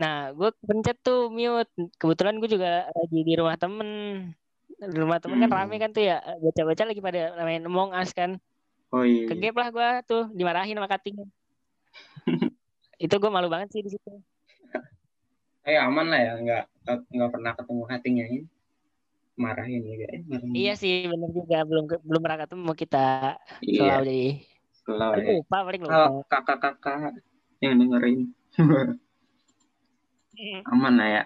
Nah, 0.00 0.32
gue 0.32 0.48
pencet 0.68 0.96
tuh 1.06 1.28
mute. 1.28 1.68
Kebetulan 2.00 2.34
gue 2.40 2.48
juga 2.48 2.88
lagi 2.96 3.18
di 3.28 3.32
rumah 3.40 3.56
temen. 3.60 3.88
Di 4.80 4.96
rumah 4.96 5.18
temen 5.20 5.36
kan 5.42 5.50
Hmm. 5.52 5.58
rame 5.60 5.76
kan 5.82 5.90
tuh 5.96 6.02
ya. 6.10 6.16
Bocah-bocah 6.40 6.86
lagi 6.88 7.00
pada 7.04 7.20
main 7.44 7.62
Among 7.68 7.92
Us 7.96 8.10
kan. 8.16 8.30
oh 8.94 9.04
iya, 9.04 9.20
iya. 9.24 9.28
Kegep 9.28 9.54
lah 9.60 9.68
gue 9.76 9.88
tuh, 10.08 10.22
dimarahin 10.36 10.76
sama 10.76 10.88
kating. 10.88 11.16
Itu 13.00 13.16
gue 13.16 13.30
malu 13.32 13.48
banget 13.48 13.68
sih 13.72 13.80
di 13.80 13.90
situ. 13.90 14.10
eh 15.68 15.76
aman 15.76 16.06
lah 16.08 16.20
ya 16.20 16.32
nggak 16.40 16.62
nggak 17.12 17.30
pernah 17.32 17.52
ketemu 17.56 17.82
hatinya 17.88 18.24
ini 18.28 18.40
marahin 19.36 19.80
juga 19.84 20.06
eh 20.08 20.20
marahin 20.24 20.52
Iya 20.52 20.72
sih, 20.76 21.08
bener 21.08 21.30
juga. 21.32 21.64
Belum 21.64 21.84
belum 21.88 22.20
pernah 22.20 22.38
ketemu 22.44 22.70
kita 22.76 23.06
iya 23.64 23.80
selalu 23.80 24.04
jadi. 24.04 24.22
selalu 24.80 25.16
ya. 25.20 25.30
lupa, 25.36 25.56
paling 25.64 25.80
lupa. 25.80 25.92
kalau 25.92 26.12
kakak-kakak 26.26 27.12
yang 27.60 27.74
dengerin 27.76 28.20
aman 30.72 30.92
lah 30.96 31.08
ya 31.08 31.22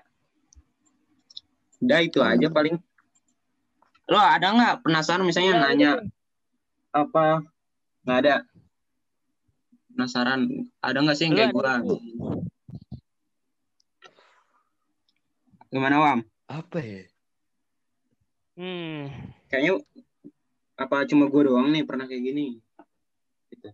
udah 1.78 2.00
itu 2.02 2.18
aja 2.18 2.48
paling 2.50 2.76
lo 4.04 4.18
ada 4.18 4.46
nggak 4.50 4.74
penasaran 4.82 5.24
misalnya 5.24 5.54
Iya, 5.54 5.62
nanya 5.62 5.90
iya. 5.96 6.02
apa 6.92 7.24
nggak 8.04 8.18
ada 8.20 8.34
penasaran 9.94 10.50
ada 10.82 10.98
nggak 10.98 11.16
sih 11.16 11.30
yang 11.30 11.34
kayak 11.38 11.54
nggak? 11.54 11.98
gimana 15.70 15.96
wam 15.98 16.20
Apa 16.44 16.78
ya? 16.78 17.02
Hmm. 18.54 19.08
kayaknya 19.48 19.80
apa 20.74 21.06
cuma 21.06 21.26
gua 21.30 21.42
doang 21.46 21.70
nih 21.70 21.82
pernah 21.86 22.06
kayak 22.06 22.22
gini 22.22 22.58
gitu. 23.50 23.70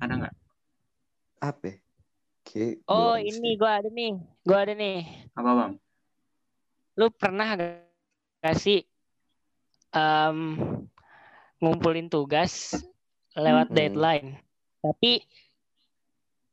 ada 0.00 0.12
nggak 0.16 0.34
Apa? 1.40 1.72
ya? 1.72 1.76
Kayak 2.44 2.84
Oh, 2.84 3.16
belum 3.16 3.28
ini 3.32 3.48
gua 3.56 3.70
ada 3.80 3.88
nih. 3.88 4.12
Gua 4.44 4.58
ada 4.60 4.74
nih. 4.76 4.98
apa 5.32 5.50
bang 5.56 5.72
Lu 7.00 7.06
pernah 7.16 7.48
gak, 7.56 7.88
gak 8.44 8.56
sih 8.60 8.84
em, 9.96 10.36
ngumpulin 11.60 12.08
tugas 12.08 12.74
lewat 13.32 13.68
Hmm. 13.68 13.76
deadline? 13.76 14.28
Tapi 14.80 15.22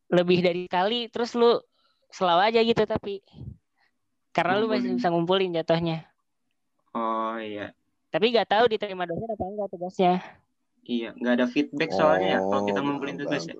lebih 0.07 0.39
dari 0.39 0.63
kali 0.67 1.07
terus 1.07 1.33
lu 1.33 1.59
selalu 2.07 2.41
aja 2.47 2.59
gitu 2.63 2.83
tapi 2.83 3.19
karena 4.31 4.55
lu 4.55 4.67
masih 4.67 4.95
Ngumpulin. 4.95 4.99
bisa 4.99 5.07
ngumpulin 5.11 5.51
jatuhnya. 5.51 5.97
oh 6.93 7.35
iya 7.35 7.75
Tapi 8.07 8.31
gak 8.31 8.47
tahu 8.47 8.71
diterima 8.71 9.03
dosen 9.03 9.27
apa 9.27 9.43
enggak 9.43 9.67
tugasnya. 9.67 10.13
iya 10.81 11.11
nggak 11.11 11.33
ada 11.35 11.45
feedback 11.45 11.91
soalnya 11.91 12.27
ya 12.35 12.39
kalau 12.41 12.63
kita 12.63 12.79
Oh, 12.79 12.83
ngumpulin 12.85 13.17
tugas 13.17 13.43
ya. 13.43 13.55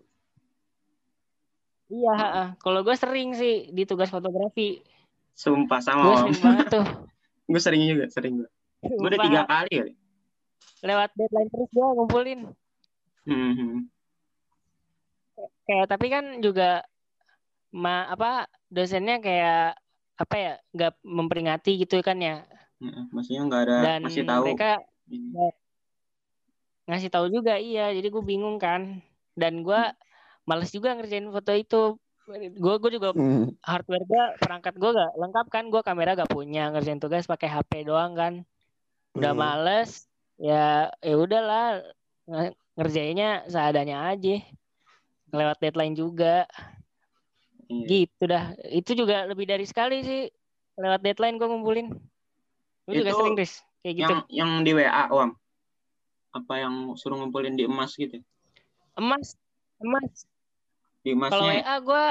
Iya, 1.88 2.16
kalau 2.60 2.84
gue 2.84 2.96
sering 2.96 3.32
sih 3.32 3.72
di 3.72 3.84
tugas 3.84 4.12
fotografi 4.12 4.84
Sumpah 5.32 5.80
sama 5.80 6.02
Gue 6.04 6.16
om. 6.16 6.20
sering 6.26 6.40
banget 6.44 6.68
tuh. 6.74 6.86
Gue 7.52 7.62
sering 7.62 7.84
juga, 7.86 8.06
sering 8.10 8.34
gue. 8.40 8.50
Gue 8.82 9.08
udah 9.08 9.22
tiga 9.22 9.42
kali 9.46 9.72
kali. 9.72 9.94
Lewat 10.80 11.10
deadline 11.14 11.50
terus 11.50 11.70
gue 11.70 11.86
ngumpulin. 11.86 12.40
Hmm, 13.26 13.52
hmm. 13.54 13.78
Kayak 15.66 15.86
tapi 15.92 16.08
kan 16.08 16.40
juga 16.40 16.86
ma 17.70 18.08
apa 18.08 18.48
dosennya 18.72 19.20
kayak 19.20 19.76
apa 20.18 20.36
ya 20.36 20.54
nggak 20.74 20.94
memperingati 21.04 21.78
gitu 21.78 22.00
kan 22.02 22.18
ya 22.18 22.42
Heeh, 22.80 23.04
Maksudnya 23.12 23.42
nggak 23.46 23.62
ada 23.68 23.76
dan 23.84 24.02
kasih 24.08 24.24
tahu. 24.26 24.44
mereka 24.48 24.72
Ini. 25.06 25.52
ngasih 26.88 27.10
tahu 27.12 27.28
juga 27.28 27.60
iya 27.60 27.92
jadi 27.92 28.08
gue 28.08 28.24
bingung 28.24 28.58
kan 28.58 29.04
dan 29.36 29.62
gue 29.62 29.82
males 30.48 30.72
juga 30.72 30.96
ngerjain 30.96 31.28
foto 31.28 31.52
itu 31.52 31.82
gue 32.56 32.74
gue 32.80 32.92
juga 32.96 33.12
Hmm. 33.12 33.52
hardware 33.62 34.08
gue 34.08 34.24
perangkat 34.40 34.74
gue 34.80 34.90
gak 34.96 35.12
lengkap 35.20 35.48
kan 35.52 35.64
gue 35.68 35.82
kamera 35.84 36.16
gak 36.16 36.32
punya 36.32 36.72
ngerjain 36.72 37.04
tugas 37.04 37.28
pakai 37.28 37.52
HP 37.52 37.84
doang 37.84 38.16
kan 38.16 38.34
udah 39.12 39.36
Hmm. 39.36 39.42
males 39.44 40.08
ya 40.38 40.66
ya 41.00 41.16
udahlah 41.16 41.82
nge- 42.26 42.56
ngerjainnya 42.74 43.46
seadanya 43.46 44.06
aja 44.08 44.38
lewat 45.30 45.58
deadline 45.60 45.94
juga 45.94 46.46
Iya. 47.68 48.08
gitu 48.08 48.24
dah 48.24 48.46
itu 48.72 48.92
juga 48.96 49.28
lebih 49.28 49.44
dari 49.44 49.68
sekali 49.68 50.00
sih 50.00 50.32
lewat 50.78 51.04
deadline 51.04 51.36
gue 51.36 51.44
ngumpulin 51.44 51.92
lu 52.88 52.92
juga 52.94 53.12
Itu 53.12 53.20
sering 53.20 53.36
Riz 53.36 53.54
kayak 53.82 53.96
gitu 53.98 54.08
Yang 54.08 54.22
yang 54.32 54.52
di 54.64 54.72
WA, 54.72 55.04
Om. 55.10 55.32
Apa 56.32 56.54
yang 56.58 56.76
suruh 56.96 57.18
ngumpulin 57.18 57.54
di 57.54 57.68
emas 57.68 57.92
gitu? 57.94 58.24
emas 58.94 59.36
emas 59.78 60.24
Di 61.02 61.12
kalau 61.12 61.44
emasnya. 61.44 61.60
WA 61.60 61.76
gue 61.82 62.06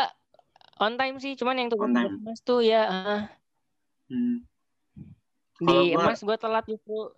on 0.76 0.92
time 0.94 1.16
sih 1.16 1.32
cuman 1.34 1.56
yang 1.56 1.70
time. 1.72 2.20
emas 2.20 2.38
tuh 2.42 2.60
ya 2.60 2.82
ah, 2.84 3.22
Hmm. 4.06 4.44
di 5.56 5.64
gua- 5.88 6.04
emas 6.04 6.20
gue 6.20 6.36
telat 6.36 6.64
justru 6.64 7.16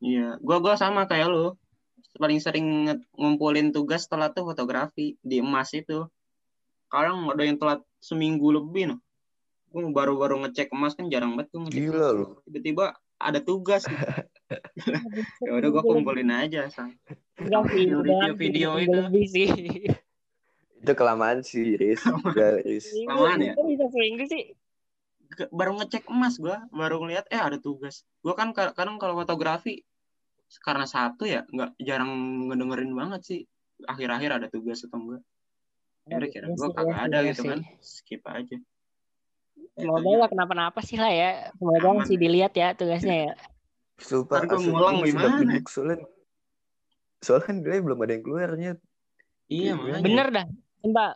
Iya, 0.00 0.40
gua 0.40 0.58
gua 0.58 0.74
sama 0.74 1.04
kayak 1.04 1.28
lu. 1.28 1.54
Paling 2.16 2.40
sering 2.42 2.66
ngumpulin 3.14 3.70
tugas 3.70 4.08
telat 4.08 4.34
tuh 4.34 4.42
fotografi 4.44 5.14
di 5.20 5.38
emas 5.38 5.70
itu. 5.72 6.08
Kadang 6.90 7.30
ada 7.30 7.44
yang 7.46 7.54
telat 7.54 7.80
seminggu 8.02 8.50
lebih 8.50 8.96
noh. 8.96 9.00
Gue 9.70 9.86
baru-baru 9.86 10.42
ngecek 10.42 10.74
emas 10.74 10.98
kan 10.98 11.06
jarang 11.06 11.38
banget 11.38 11.54
gue 11.54 11.60
ngecek. 11.62 11.78
Gila 11.86 12.08
lu. 12.10 12.26
Tiba-tiba 12.42 12.98
ada 13.20 13.38
tugas. 13.38 13.86
ya 15.46 15.50
udah 15.54 15.68
gua 15.70 15.82
kumpulin 15.86 16.34
aja 16.34 16.66
sang. 16.72 16.98
Enggak 17.38 17.70
sih, 17.70 17.86
Review- 17.86 18.00
udah 18.02 18.18
review 18.34 18.34
video 18.34 18.68
minggu 18.74 18.82
itu. 18.82 18.98
lebih 19.06 19.26
sih. 19.30 19.48
Itu 20.80 20.92
kelamaan 20.96 21.44
sih, 21.46 21.76
Riz. 21.78 22.02
Udah, 22.02 22.58
Riz. 22.64 22.90
Lamaan 23.06 23.38
ya? 23.38 23.54
Bisa 23.54 23.86
seminggu 23.86 24.24
sih? 24.26 24.42
Baru 25.54 25.78
ngecek 25.78 26.10
emas 26.10 26.42
gua, 26.42 26.66
baru 26.74 26.98
ngeliat 26.98 27.30
eh 27.30 27.38
ada 27.38 27.60
tugas. 27.62 28.02
Gua 28.24 28.34
kan 28.34 28.50
ka- 28.50 28.74
kadang 28.74 28.98
kalau 28.98 29.14
fotografi 29.14 29.86
karena 30.58 30.82
satu 30.82 31.22
ya 31.22 31.46
nggak 31.46 31.78
jarang 31.78 32.10
ngedengerin 32.50 32.92
banget 32.92 33.20
sih. 33.22 33.40
Akhir-akhir 33.86 34.30
ada 34.42 34.46
tugas 34.50 34.82
atau 34.82 34.98
enggak. 34.98 35.22
Ya 36.08 36.14
udah 36.18 36.28
kira 36.28 36.46
gua 36.50 36.58
sih, 36.58 36.74
kagak 36.74 36.90
iya 36.90 37.04
ada 37.06 37.18
sih, 37.18 37.26
gitu 37.30 37.40
iya 37.40 37.50
kan. 37.54 37.58
sih. 37.60 37.72
Skip 37.78 38.22
aja. 38.26 38.56
Semoga 39.78 40.00
Itu 40.02 40.18
lah 40.18 40.28
kenapa-napa 40.28 40.80
sih 40.82 40.98
lah 40.98 41.12
ya. 41.12 41.30
Semoga 41.54 41.78
Aman. 41.86 41.96
masih 42.02 42.16
dilihat 42.18 42.52
ya 42.52 42.68
tugasnya 42.74 43.16
ya. 43.30 43.32
Sumpah, 44.00 44.42
gua 44.42 44.56
asli, 44.56 44.68
ngulang 44.68 44.96
gimana? 45.04 45.60
soalnya. 45.68 45.98
Soalnya 47.20 47.44
kan 47.46 47.54
nilai 47.60 47.80
belum 47.80 47.98
ada 48.00 48.12
yang 48.16 48.24
keluarnya. 48.24 48.72
Iya, 49.46 49.62
Iya. 49.62 49.72
makanya. 49.76 50.02
Bener 50.02 50.26
dah. 50.32 50.46
Mbak. 50.82 51.12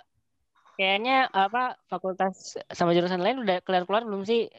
Kayaknya 0.75 1.17
apa 1.31 1.63
fakultas 1.87 2.59
sama 2.75 2.91
jurusan 2.93 3.23
lain 3.23 3.47
udah 3.47 3.63
keluar-keluar 3.63 4.03
belum 4.03 4.27
sih 4.27 4.51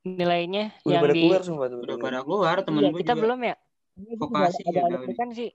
nilainya 0.00 0.72
Udah 0.80 0.92
yang 0.96 1.02
pada 1.04 1.12
di 1.12 1.22
keluar 1.28 1.42
sumpah 1.44 1.66
Udah 1.68 1.96
pada 2.00 2.18
keluar 2.24 2.56
temen 2.64 2.80
Iya, 2.80 2.90
gue 2.90 3.00
kita 3.04 3.12
juga. 3.12 3.22
belum 3.28 3.40
ya. 3.44 3.56
Vokasi 3.98 4.62
ada 4.62 4.70
ya, 4.70 4.82
ada 4.86 4.96
Daudi. 5.02 5.14
kan 5.18 5.28
sih. 5.34 5.50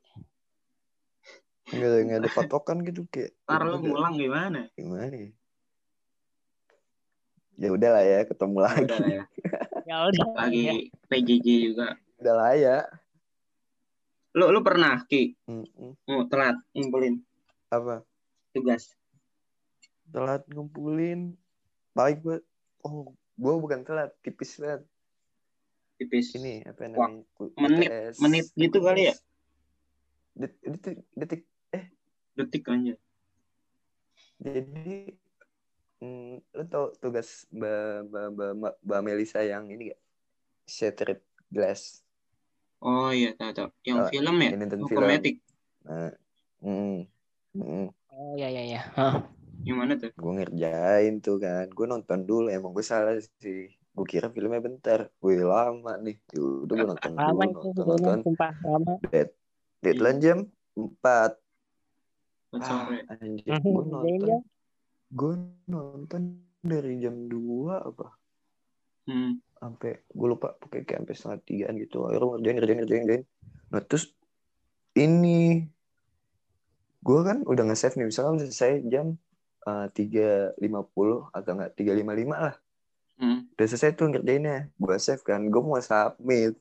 Nggak, 1.71 1.89
ada- 1.89 2.03
nggak 2.03 2.19
ada 2.19 2.29
patokan 2.29 2.77
gitu 2.83 3.07
kayak. 3.07 3.31
Ntar 3.47 3.61
lu 3.63 3.77
ngulang 3.81 4.13
gimana? 4.13 4.67
Gimana 4.75 5.15
ya? 5.15 5.31
Ya 7.55 7.69
udah 7.71 7.89
lah 7.93 8.03
ya, 8.03 8.19
ketemu 8.25 8.57
Ya 8.57 8.63
lagi. 8.65 8.83
udah 8.83 8.97
lah 8.99 9.09
ya. 9.09 9.23
Ya 9.89 9.95
udah. 10.07 10.27
Lagi 10.35 10.61
Ya. 10.63 10.73
PJJ 11.07 11.47
juga. 11.63 11.87
Udah 12.19 12.33
lah 12.33 12.51
ya. 12.55 12.77
Lu 14.33 14.49
lu 14.49 14.59
pernah 14.59 14.97
Ki 15.05 15.37
Mm-mm. 15.45 15.93
mau 16.03 16.25
telat 16.25 16.57
ngumpulin 16.73 17.21
Apa? 17.69 18.01
tugas? 18.51 18.91
Telat 20.09 20.43
ngumpulin. 20.49 21.35
Baik 21.93 22.19
gue. 22.21 22.37
Oh, 22.81 23.07
gue 23.35 23.53
bukan 23.55 23.85
telat, 23.85 24.11
tipis 24.19 24.57
banget. 24.57 24.83
Tipis. 26.03 26.35
Ini 26.35 26.67
apa 26.67 26.83
namanya? 26.91 27.23
U- 27.39 27.55
menit, 27.55 27.87
UTS. 27.87 28.15
menit 28.19 28.45
gitu 28.59 28.77
kali 28.83 29.01
ya? 29.07 29.15
Det- 30.35 30.59
Detik, 30.59 30.97
detik. 31.15 31.41
Detik 32.35 32.63
aja. 32.67 32.95
Jadi, 34.43 35.15
mm, 36.03 36.35
lo 36.51 36.63
tau 36.67 36.85
tugas 36.99 37.47
Mbak, 37.53 38.11
Mbak, 38.11 38.25
Mbak, 38.35 38.51
Mbak, 38.59 38.73
Mbak 38.83 38.99
Melisa 39.05 39.39
yang 39.45 39.69
ini 39.71 39.93
gak? 39.95 40.01
Shattered 40.67 41.21
Glass. 41.47 42.03
Oh 42.83 43.15
iya, 43.15 43.31
tahu 43.39 43.51
tahu. 43.55 43.69
Yang 43.87 43.97
Oh, 43.99 44.07
film 44.11 44.35
ya? 44.43 44.49
yang 44.51 44.59
nonton 44.59 44.81
Hukum 44.83 44.91
film. 44.91 45.07
Nah, 45.83 46.11
mm, 46.59 46.97
mm, 47.55 47.87
Oh 48.11 48.33
ya 48.35 48.49
ya 48.51 48.63
ya. 48.67 48.81
Hah. 48.99 49.23
Yang 49.63 49.77
mana 49.79 49.93
tuh? 49.95 50.11
gue 50.11 50.33
ngerjain 50.35 51.13
tuh 51.23 51.37
kan. 51.39 51.71
Gue 51.71 51.85
nonton 51.87 52.19
dulu, 52.27 52.51
emang 52.51 52.75
gue 52.75 52.83
salah 52.83 53.15
sih. 53.39 53.71
Gue 53.93 54.05
kira 54.09 54.27
filmnya 54.33 54.61
bentar. 54.61 55.09
Wih 55.21 55.45
lama 55.45 55.93
nih. 56.01 56.17
Yaudah 56.33 56.73
gue 56.75 56.87
nonton 56.89 57.11
dulu, 57.13 57.21
Lama 57.21 57.43
itu 57.45 57.67
nonton, 57.69 57.85
nonton. 57.85 58.19
sumpah 58.25 58.51
lama. 58.65 58.93
Deadline 59.83 60.19
jam 60.19 60.37
4. 60.73 61.31
Buat 62.53 62.61
Ah, 62.65 62.85
anjir, 63.17 63.49
Mhm, 63.53 63.69
gue 63.69 63.83
nonton. 63.89 64.27
Gue 65.13 65.33
nonton 65.69 66.21
dari 66.65 66.93
jam 66.97 67.15
2 67.29 67.81
apa. 67.81 68.07
Hmm. 69.03 69.35
sampai 69.59 69.99
gue 70.11 70.27
lupa 70.31 70.55
pakai 70.59 70.87
kayak 70.87 71.03
sampai 71.03 71.15
setengah 71.15 71.39
tigaan 71.43 71.75
gitu 71.75 72.07
akhirnya 72.07 72.27
ngerjain 72.39 72.55
ngerjain 72.55 72.77
ngerjain 72.79 73.01
ngerjain 73.03 73.23
nah 73.67 73.81
terus 73.83 74.11
ini 74.95 75.67
gue 77.03 77.19
kan 77.27 77.43
udah 77.43 77.63
nge-save 77.67 77.99
nih 77.99 78.07
misalnya 78.07 78.47
selesai 78.47 78.79
jam 78.87 79.19
eh, 79.67 79.87
tiga 79.91 80.55
lima 80.59 80.87
puluh 80.87 81.27
atau 81.35 81.51
enggak 81.55 81.75
tiga 81.75 81.91
lima 81.95 82.15
lima 82.15 82.35
lah. 82.39 82.55
Udah 83.63 83.69
selesai 83.69 83.95
tuh 83.95 84.11
ngerjainnya 84.11 84.67
gue 84.75 84.95
save 84.99 85.23
kan 85.23 85.39
gue 85.39 85.61
mau 85.63 85.79
submit 85.79 86.59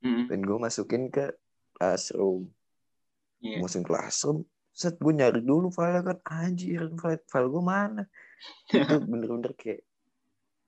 Hmm. 0.00 0.26
dan 0.26 0.40
gue 0.40 0.56
masukin 0.56 1.06
ke 1.06 1.30
classroom 1.76 2.48
Iya. 3.38 3.60
masukin 3.60 3.84
classroom 3.84 4.38
set 4.72 4.96
gue 4.96 5.12
nyari 5.12 5.38
dulu 5.38 5.68
file 5.68 6.00
kan 6.00 6.18
anjir 6.24 6.88
file, 6.96 7.20
file 7.22 7.46
gue 7.46 7.60
mana 7.60 8.02
itu 8.74 8.96
bener-bener 8.98 9.52
kayak 9.52 9.84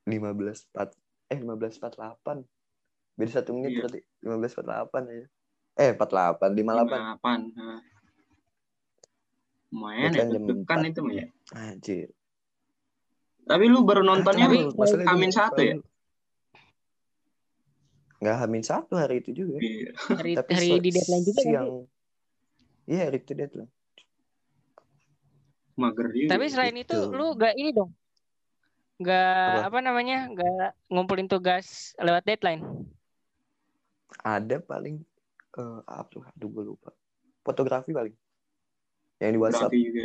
15 0.05 0.69
4 0.71 0.95
eh 1.33 1.39
15 1.41 1.81
48 1.81 2.47
beda 3.17 3.31
satu 3.33 3.51
menit 3.57 3.73
Iya. 3.73 3.81
berarti 3.81 4.01
15 4.23 4.53
48 4.55 5.11
aja 5.11 5.27
eh 5.75 5.91
48 5.97 6.53
58 6.53 6.63
Delapan. 6.63 7.41
Nah. 7.57 7.81
Lumayan 9.75 10.11
ya, 10.15 10.23
jam 10.31 10.47
deg-degan 10.47 10.63
empat. 10.63 10.91
itu 10.95 11.01
ya. 11.11 11.27
anjir 11.59 12.07
Tapi 13.45 13.65
lu 13.69 13.85
baru 13.85 14.01
nontonnya 14.01 14.49
Tapi- 14.49 15.05
Amin 15.05 15.31
satu 15.31 15.61
ya? 15.61 15.77
nggak 18.15 18.37
hamin 18.41 18.65
satu 18.65 18.97
hari 18.97 19.21
itu 19.21 19.37
juga 19.37 19.61
Iya. 19.61 19.91
Hari 20.17 20.33
tapi 20.33 20.51
hari 20.57 20.69
di 20.81 20.91
deadline 20.91 21.23
juga 21.23 21.37
kan 21.37 21.45
siang 21.45 21.69
iya 22.87 23.01
hari 23.05 23.19
itu 23.21 23.33
deadline 23.33 23.73
Mager 25.75 26.07
juga. 26.09 26.31
Tapi 26.33 26.45
selain 26.47 26.77
itu 26.79 26.95
gitu. 26.95 27.11
lu 27.11 27.35
gak 27.35 27.59
ini 27.59 27.75
dong. 27.75 27.91
Gak 28.97 29.67
Apa? 29.67 29.75
apa? 29.75 29.79
namanya? 29.83 30.31
Gak 30.31 30.71
ngumpulin 30.87 31.27
tugas 31.27 31.93
lewat 31.99 32.23
deadline. 32.23 32.63
ada 34.17 34.57
paling 34.57 35.03
eh 35.53 35.81
apa 35.85 36.07
tuh 36.09 36.23
aduh 36.25 36.49
gue 36.49 36.65
lupa 36.65 36.95
fotografi 37.43 37.91
paling 37.91 38.15
yang 39.19 39.35
di 39.35 39.39
WhatsApp 39.39 39.69
Fotografi 39.69 39.81
juga. 39.85 40.05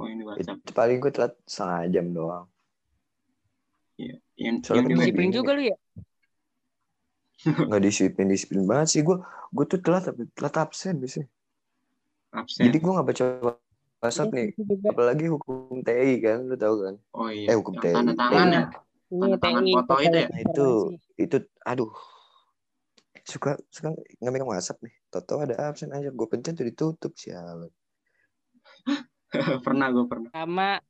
Oh 0.00 0.08
ini 0.08 0.22
WhatsApp. 0.24 0.56
itu 0.64 0.70
paling 0.78 0.96
gue 1.02 1.12
telat 1.12 1.32
setengah 1.52 1.80
jam 1.94 2.06
doang 2.16 2.46
Iya. 4.00 4.14
Yang, 4.40 4.56
Soalnya 4.64 4.80
yang 4.80 4.88
di- 4.88 4.96
Disiplin 5.04 5.28
ini 5.28 5.36
juga 5.36 5.50
lu 5.56 5.62
ya. 5.70 5.76
nggak 7.68 7.82
disiplin 7.86 8.26
disiplin 8.32 8.62
banget 8.70 8.88
sih 8.92 9.00
gue 9.06 9.16
gue 9.56 9.64
tuh 9.72 9.80
telat 9.84 10.02
tapi 10.08 10.22
telat 10.36 10.54
absen 10.64 10.94
biasanya 11.00 11.28
absen. 12.32 12.64
jadi 12.64 12.76
gue 12.82 12.90
nggak 12.94 13.08
baca 13.10 13.24
WhatsApp 14.00 14.30
nih 14.36 14.48
Itu 14.56 14.62
juga. 14.68 14.88
apalagi 14.92 15.24
hukum 15.28 15.80
TI 15.84 16.12
kan 16.24 16.38
lu 16.48 16.56
tahu 16.56 16.74
kan 16.84 16.94
Oh 17.16 17.28
iya. 17.28 17.52
eh 17.52 17.56
hukum 17.60 17.74
Yang 17.76 17.82
TI 17.84 17.94
tanda 17.96 18.12
tangan 18.16 18.48
ya. 18.56 18.62
Ini 19.10 19.20
Tanda 19.20 19.38
tangan 19.42 19.64
foto 19.74 19.94
itu 20.06 20.16
ya? 20.22 20.28
Nah, 20.32 20.40
itu 20.46 20.66
itu 21.24 21.36
aduh 21.66 21.90
suka 23.32 23.50
suka 23.74 23.88
nggak 24.20 24.32
megang 24.32 24.50
WhatsApp 24.50 24.78
nih 24.84 24.94
Toto 25.12 25.34
ada 25.44 25.54
absen 25.68 25.90
aja 25.96 26.08
gue 26.18 26.26
pencet 26.32 26.54
tuh 26.58 26.66
ditutup 26.70 27.12
sialan 27.22 27.70
pernah 29.66 29.86
gue 29.94 30.04
pernah. 30.10 30.30
sama 30.30 30.80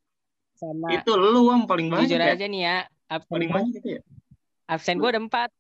sama 0.56 0.88
Itu 0.92 1.16
lu 1.16 1.48
Wam 1.48 1.64
paling 1.64 1.88
banyak 1.88 2.08
jujur 2.12 2.20
ya? 2.20 2.34
aja 2.36 2.46
nih 2.48 2.62
ya 2.64 2.76
absen 3.08 3.30
Paling 3.32 3.50
banyak 3.50 3.72
itu 3.80 3.88
ya? 3.96 4.00
absen 4.68 4.96
gue 5.00 5.10
ada 5.10 5.20
empat 5.20 5.50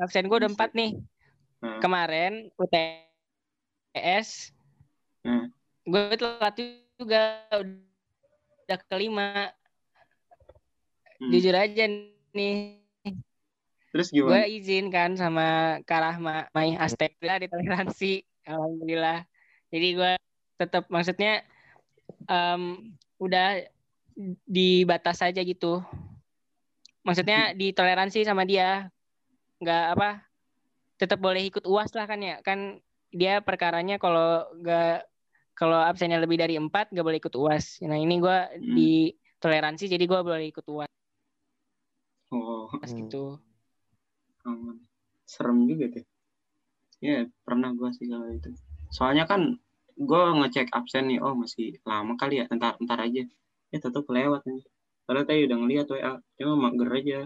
absen 0.00 0.24
gue 0.28 0.36
ada 0.36 0.48
empat 0.50 0.70
nih 0.76 0.92
Hmm. 1.56 1.80
kemarin 1.80 2.52
UTS 2.60 4.52
Hmm. 5.24 5.48
gue 5.88 6.02
telat 6.20 6.52
juga 7.00 7.40
udah 7.56 8.78
kelima 8.92 9.56
Hmm. 11.16 11.32
jujur 11.32 11.56
aja 11.56 11.88
nih 12.36 12.76
Terus 13.96 14.12
gue 14.12 14.20
gimana? 14.20 14.44
izin 14.44 14.92
kan 14.92 15.16
sama 15.16 15.80
Kak 15.88 16.00
Rahma 16.04 16.44
main 16.52 16.76
Aztec 16.76 17.16
lah 17.24 17.40
di 17.40 17.48
toleransi 17.48 18.20
alhamdulillah 18.44 19.24
jadi 19.72 19.88
gue 19.96 20.12
tetap 20.60 20.84
maksudnya 20.92 21.40
em, 22.28 22.92
udah 23.18 23.62
di 24.46 24.82
batas 24.84 25.22
aja 25.22 25.40
gitu. 25.40 25.80
Maksudnya 27.06 27.54
di 27.54 27.70
toleransi 27.70 28.26
sama 28.26 28.42
dia. 28.42 28.90
Nggak 29.62 29.84
apa 29.96 30.10
tetap 30.96 31.20
boleh 31.20 31.48
ikut 31.48 31.64
uas 31.64 31.92
lah 31.96 32.04
kan 32.08 32.20
ya. 32.20 32.40
Kan 32.44 32.80
dia 33.14 33.40
perkaranya 33.40 33.96
kalau 33.96 34.44
nggak 34.60 35.06
kalau 35.56 35.80
absennya 35.80 36.20
lebih 36.20 36.36
dari 36.36 36.60
empat 36.60 36.92
nggak 36.92 37.06
boleh 37.06 37.16
ikut 37.16 37.32
uas 37.32 37.80
nah 37.80 37.96
ini 37.96 38.20
gue 38.20 38.38
di 38.60 39.08
toleransi 39.40 39.88
jadi 39.88 40.04
gue 40.04 40.20
boleh 40.20 40.52
ikut 40.52 40.66
uas 40.68 40.90
Oh, 42.26 42.66
Hmm. 42.68 42.82
gitu. 43.06 43.38
Serem 45.26 45.66
juga 45.70 45.90
tuh. 45.94 46.04
Ya, 46.98 47.30
pernah 47.46 47.70
gua 47.70 47.94
sih 47.94 48.10
kalau 48.10 48.26
itu. 48.34 48.50
Soalnya 48.90 49.30
kan 49.30 49.62
gua 49.96 50.36
ngecek 50.44 50.68
absen 50.76 51.08
nih, 51.08 51.18
oh 51.24 51.32
masih 51.32 51.80
lama 51.88 52.14
kali 52.20 52.40
ya, 52.40 52.44
entar 52.52 52.76
entar 52.76 53.00
aja. 53.00 53.24
Ya 53.72 53.78
tetap 53.80 54.04
kelewat 54.04 54.44
nih. 54.44 54.62
Padahal 55.08 55.26
tadi 55.26 55.40
udah 55.48 55.56
ngeliat 55.56 55.86
WA, 55.88 56.12
cuma 56.38 56.54
mager 56.68 56.90
aja. 56.92 57.18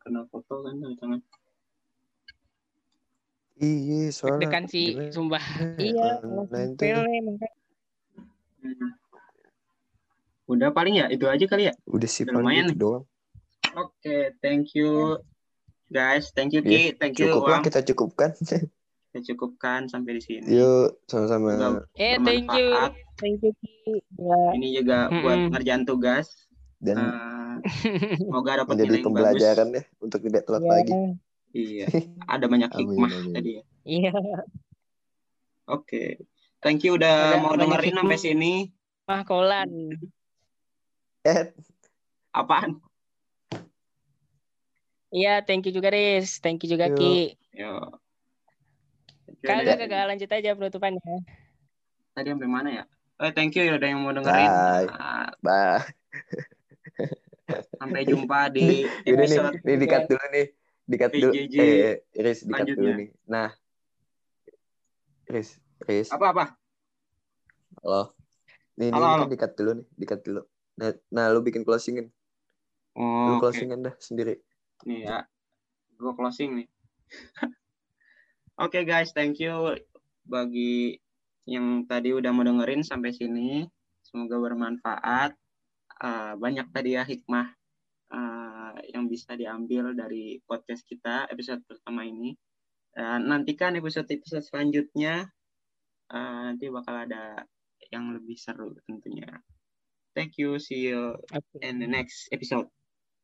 Kena 0.00 0.24
foto 0.30 0.64
kan 0.64 0.74
tanda 0.80 0.96
tangan. 0.96 1.20
Iya, 3.56 4.12
soalnya 4.12 4.52
deg-degan 4.52 4.64
sih 4.68 4.86
gimana 4.92 5.12
sumpah 5.16 5.44
ya, 5.80 5.80
iya. 5.80 7.00
Hmm. 8.60 8.92
Udah 10.44 10.68
paling 10.76 11.00
ya 11.00 11.08
itu 11.08 11.24
aja 11.24 11.44
kali 11.48 11.72
ya. 11.72 11.74
udah 11.88 12.08
sih 12.10 12.28
lumayan 12.28 12.68
gitu 12.68 12.76
doang. 12.76 13.04
Oke, 13.76 14.36
thank 14.44 14.76
you 14.76 15.20
guys, 15.88 16.32
thank 16.36 16.52
you 16.52 16.60
Ki, 16.60 16.92
Iya, 16.92 17.00
thank 17.00 17.16
you 17.16 17.32
Cukup 17.32 17.48
lah 17.48 17.58
Wam. 17.60 17.64
kita 17.64 17.80
cukupkan. 17.80 18.30
Kita 19.16 19.32
cukupkan 19.32 19.88
sampai 19.88 20.20
di 20.20 20.22
sini. 20.22 20.44
Yuk, 20.52 21.00
sama-sama. 21.08 21.80
Eh 21.96 22.20
thank 22.20 22.52
you 22.52 22.68
thank 23.16 23.40
you 23.40 23.56
Ki. 23.56 23.96
Ya. 24.12 24.40
Ini 24.52 24.76
juga 24.76 25.08
buat 25.08 25.40
Mm-mm. 25.40 25.52
ngerjain 25.56 25.88
tugas. 25.88 26.44
Dan 26.76 27.00
Eh, 27.00 27.56
semoga 28.20 28.60
dapat 28.60 28.76
menjadi 28.76 28.84
nilai 28.86 29.00
yang 29.00 29.06
pembelajaran 29.08 29.68
bagus. 29.72 29.80
ya 29.80 30.04
untuk 30.04 30.20
tidak 30.20 30.42
telat 30.44 30.60
Iya, 30.60 30.68
lagi. 30.68 30.92
Iya, 31.48 31.86
ada 32.28 32.44
banyak 32.44 32.68
Amin, 32.68 32.80
hikmah 32.84 33.08
amin. 33.10 33.32
tadi 33.32 33.50
ya. 33.56 33.62
iya 33.88 34.12
Oke. 35.64 36.20
Thank 36.60 36.84
you 36.84 37.00
udah 37.00 37.16
Ada 37.32 37.38
mau 37.40 37.56
dengerin 37.56 37.88
hikmah. 37.88 38.02
sampai 38.04 38.18
sini. 38.20 38.52
mah 39.02 39.22
kolan 39.24 39.70
Eh, 41.24 41.56
Apaan? 42.30 42.84
iya 45.08 45.40
thank 45.40 45.64
you 45.64 45.72
juga 45.72 45.88
Riz 45.88 46.36
thank 46.38 46.60
you 46.60 46.68
juga 46.68 46.92
Yuk. 46.92 46.98
Ki 47.00 47.14
Yo. 47.56 47.96
Kagak 49.40 49.62
udah- 49.62 49.78
kagak 49.78 50.02
lanjut 50.06 50.30
aja 50.30 50.50
penutupannya 50.52 51.00
Tadi 52.12 52.28
sampai 52.32 52.48
mana 52.48 52.68
ya? 52.72 52.84
Eh, 53.18 53.32
thank 53.32 53.52
you 53.52 53.62
ya 53.62 53.76
udah 53.76 53.88
yang 53.88 54.00
mau 54.00 54.12
dengerin. 54.12 54.48
Bye. 54.48 54.86
Nah, 54.88 55.28
bah. 55.38 55.80
sampai 57.72 58.02
jumpa 58.02 58.48
di 58.48 58.60
nih, 58.62 58.80
episode 59.06 59.56
nih 59.62 59.76
dikat 59.78 60.02
dulu 60.06 60.24
nih. 60.30 60.46
Dikat 60.86 61.10
dulu. 61.12 61.30
PJJ 61.30 61.56
Eh, 61.56 61.94
Riz, 62.14 62.40
dikat 62.42 62.66
dulu 62.66 62.76
selanjutnya. 62.76 62.92
nih. 62.94 63.08
Nah. 63.26 63.50
Riz, 65.26 65.48
Riz. 65.82 66.08
apa-apa. 66.08 66.54
Halo. 67.78 68.14
Nih, 68.76 68.88
Halo, 68.90 69.00
nih 69.00 69.10
halo. 69.10 69.22
kan 69.22 69.30
dikat 69.30 69.52
dulu 69.54 69.70
nih, 69.74 69.86
dikat 69.94 70.20
dulu. 70.22 70.40
Nah, 70.76 70.88
nah 71.08 71.24
lu 71.28 71.40
bikin 71.40 71.62
closingin. 71.62 72.12
Lu 72.92 73.00
Oh, 73.02 73.36
Oke. 73.36 73.48
closingan 73.48 73.80
dah 73.82 73.94
sendiri. 73.98 74.40
Nih 74.84 75.04
ya. 75.04 75.24
Gue 75.94 76.12
closing 76.12 76.50
nih. 76.54 76.68
Oke 78.56 78.88
guys, 78.88 79.12
thank 79.12 79.36
you 79.36 79.76
bagi 80.24 80.96
yang 81.44 81.84
tadi 81.84 82.16
udah 82.16 82.32
mau 82.32 82.40
dengerin 82.40 82.80
sampai 82.80 83.12
sini. 83.12 83.68
Semoga 84.00 84.40
bermanfaat. 84.40 85.36
Eh, 86.00 86.32
banyak 86.40 86.72
tadi 86.72 86.96
ya 86.96 87.04
hikmah 87.04 87.52
eh, 88.16 88.72
yang 88.96 89.12
bisa 89.12 89.36
diambil 89.36 89.92
dari 89.92 90.40
podcast 90.40 90.88
kita 90.88 91.28
episode 91.28 91.68
pertama 91.68 92.08
ini. 92.08 92.32
Dan 92.96 93.28
nantikan 93.28 93.76
episode-episode 93.76 94.48
selanjutnya. 94.48 95.28
Eh, 96.08 96.38
nanti 96.48 96.72
bakal 96.72 97.04
ada 97.04 97.44
yang 97.92 98.16
lebih 98.16 98.40
seru 98.40 98.72
tentunya. 98.88 99.36
Thank 100.16 100.40
you. 100.40 100.56
See 100.56 100.88
you 100.96 101.20
in 101.60 101.76
the 101.76 101.88
next 101.92 102.32
episode. 102.32 102.72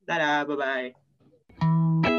Dadah, 0.04 0.44
bye-bye. 0.44 2.11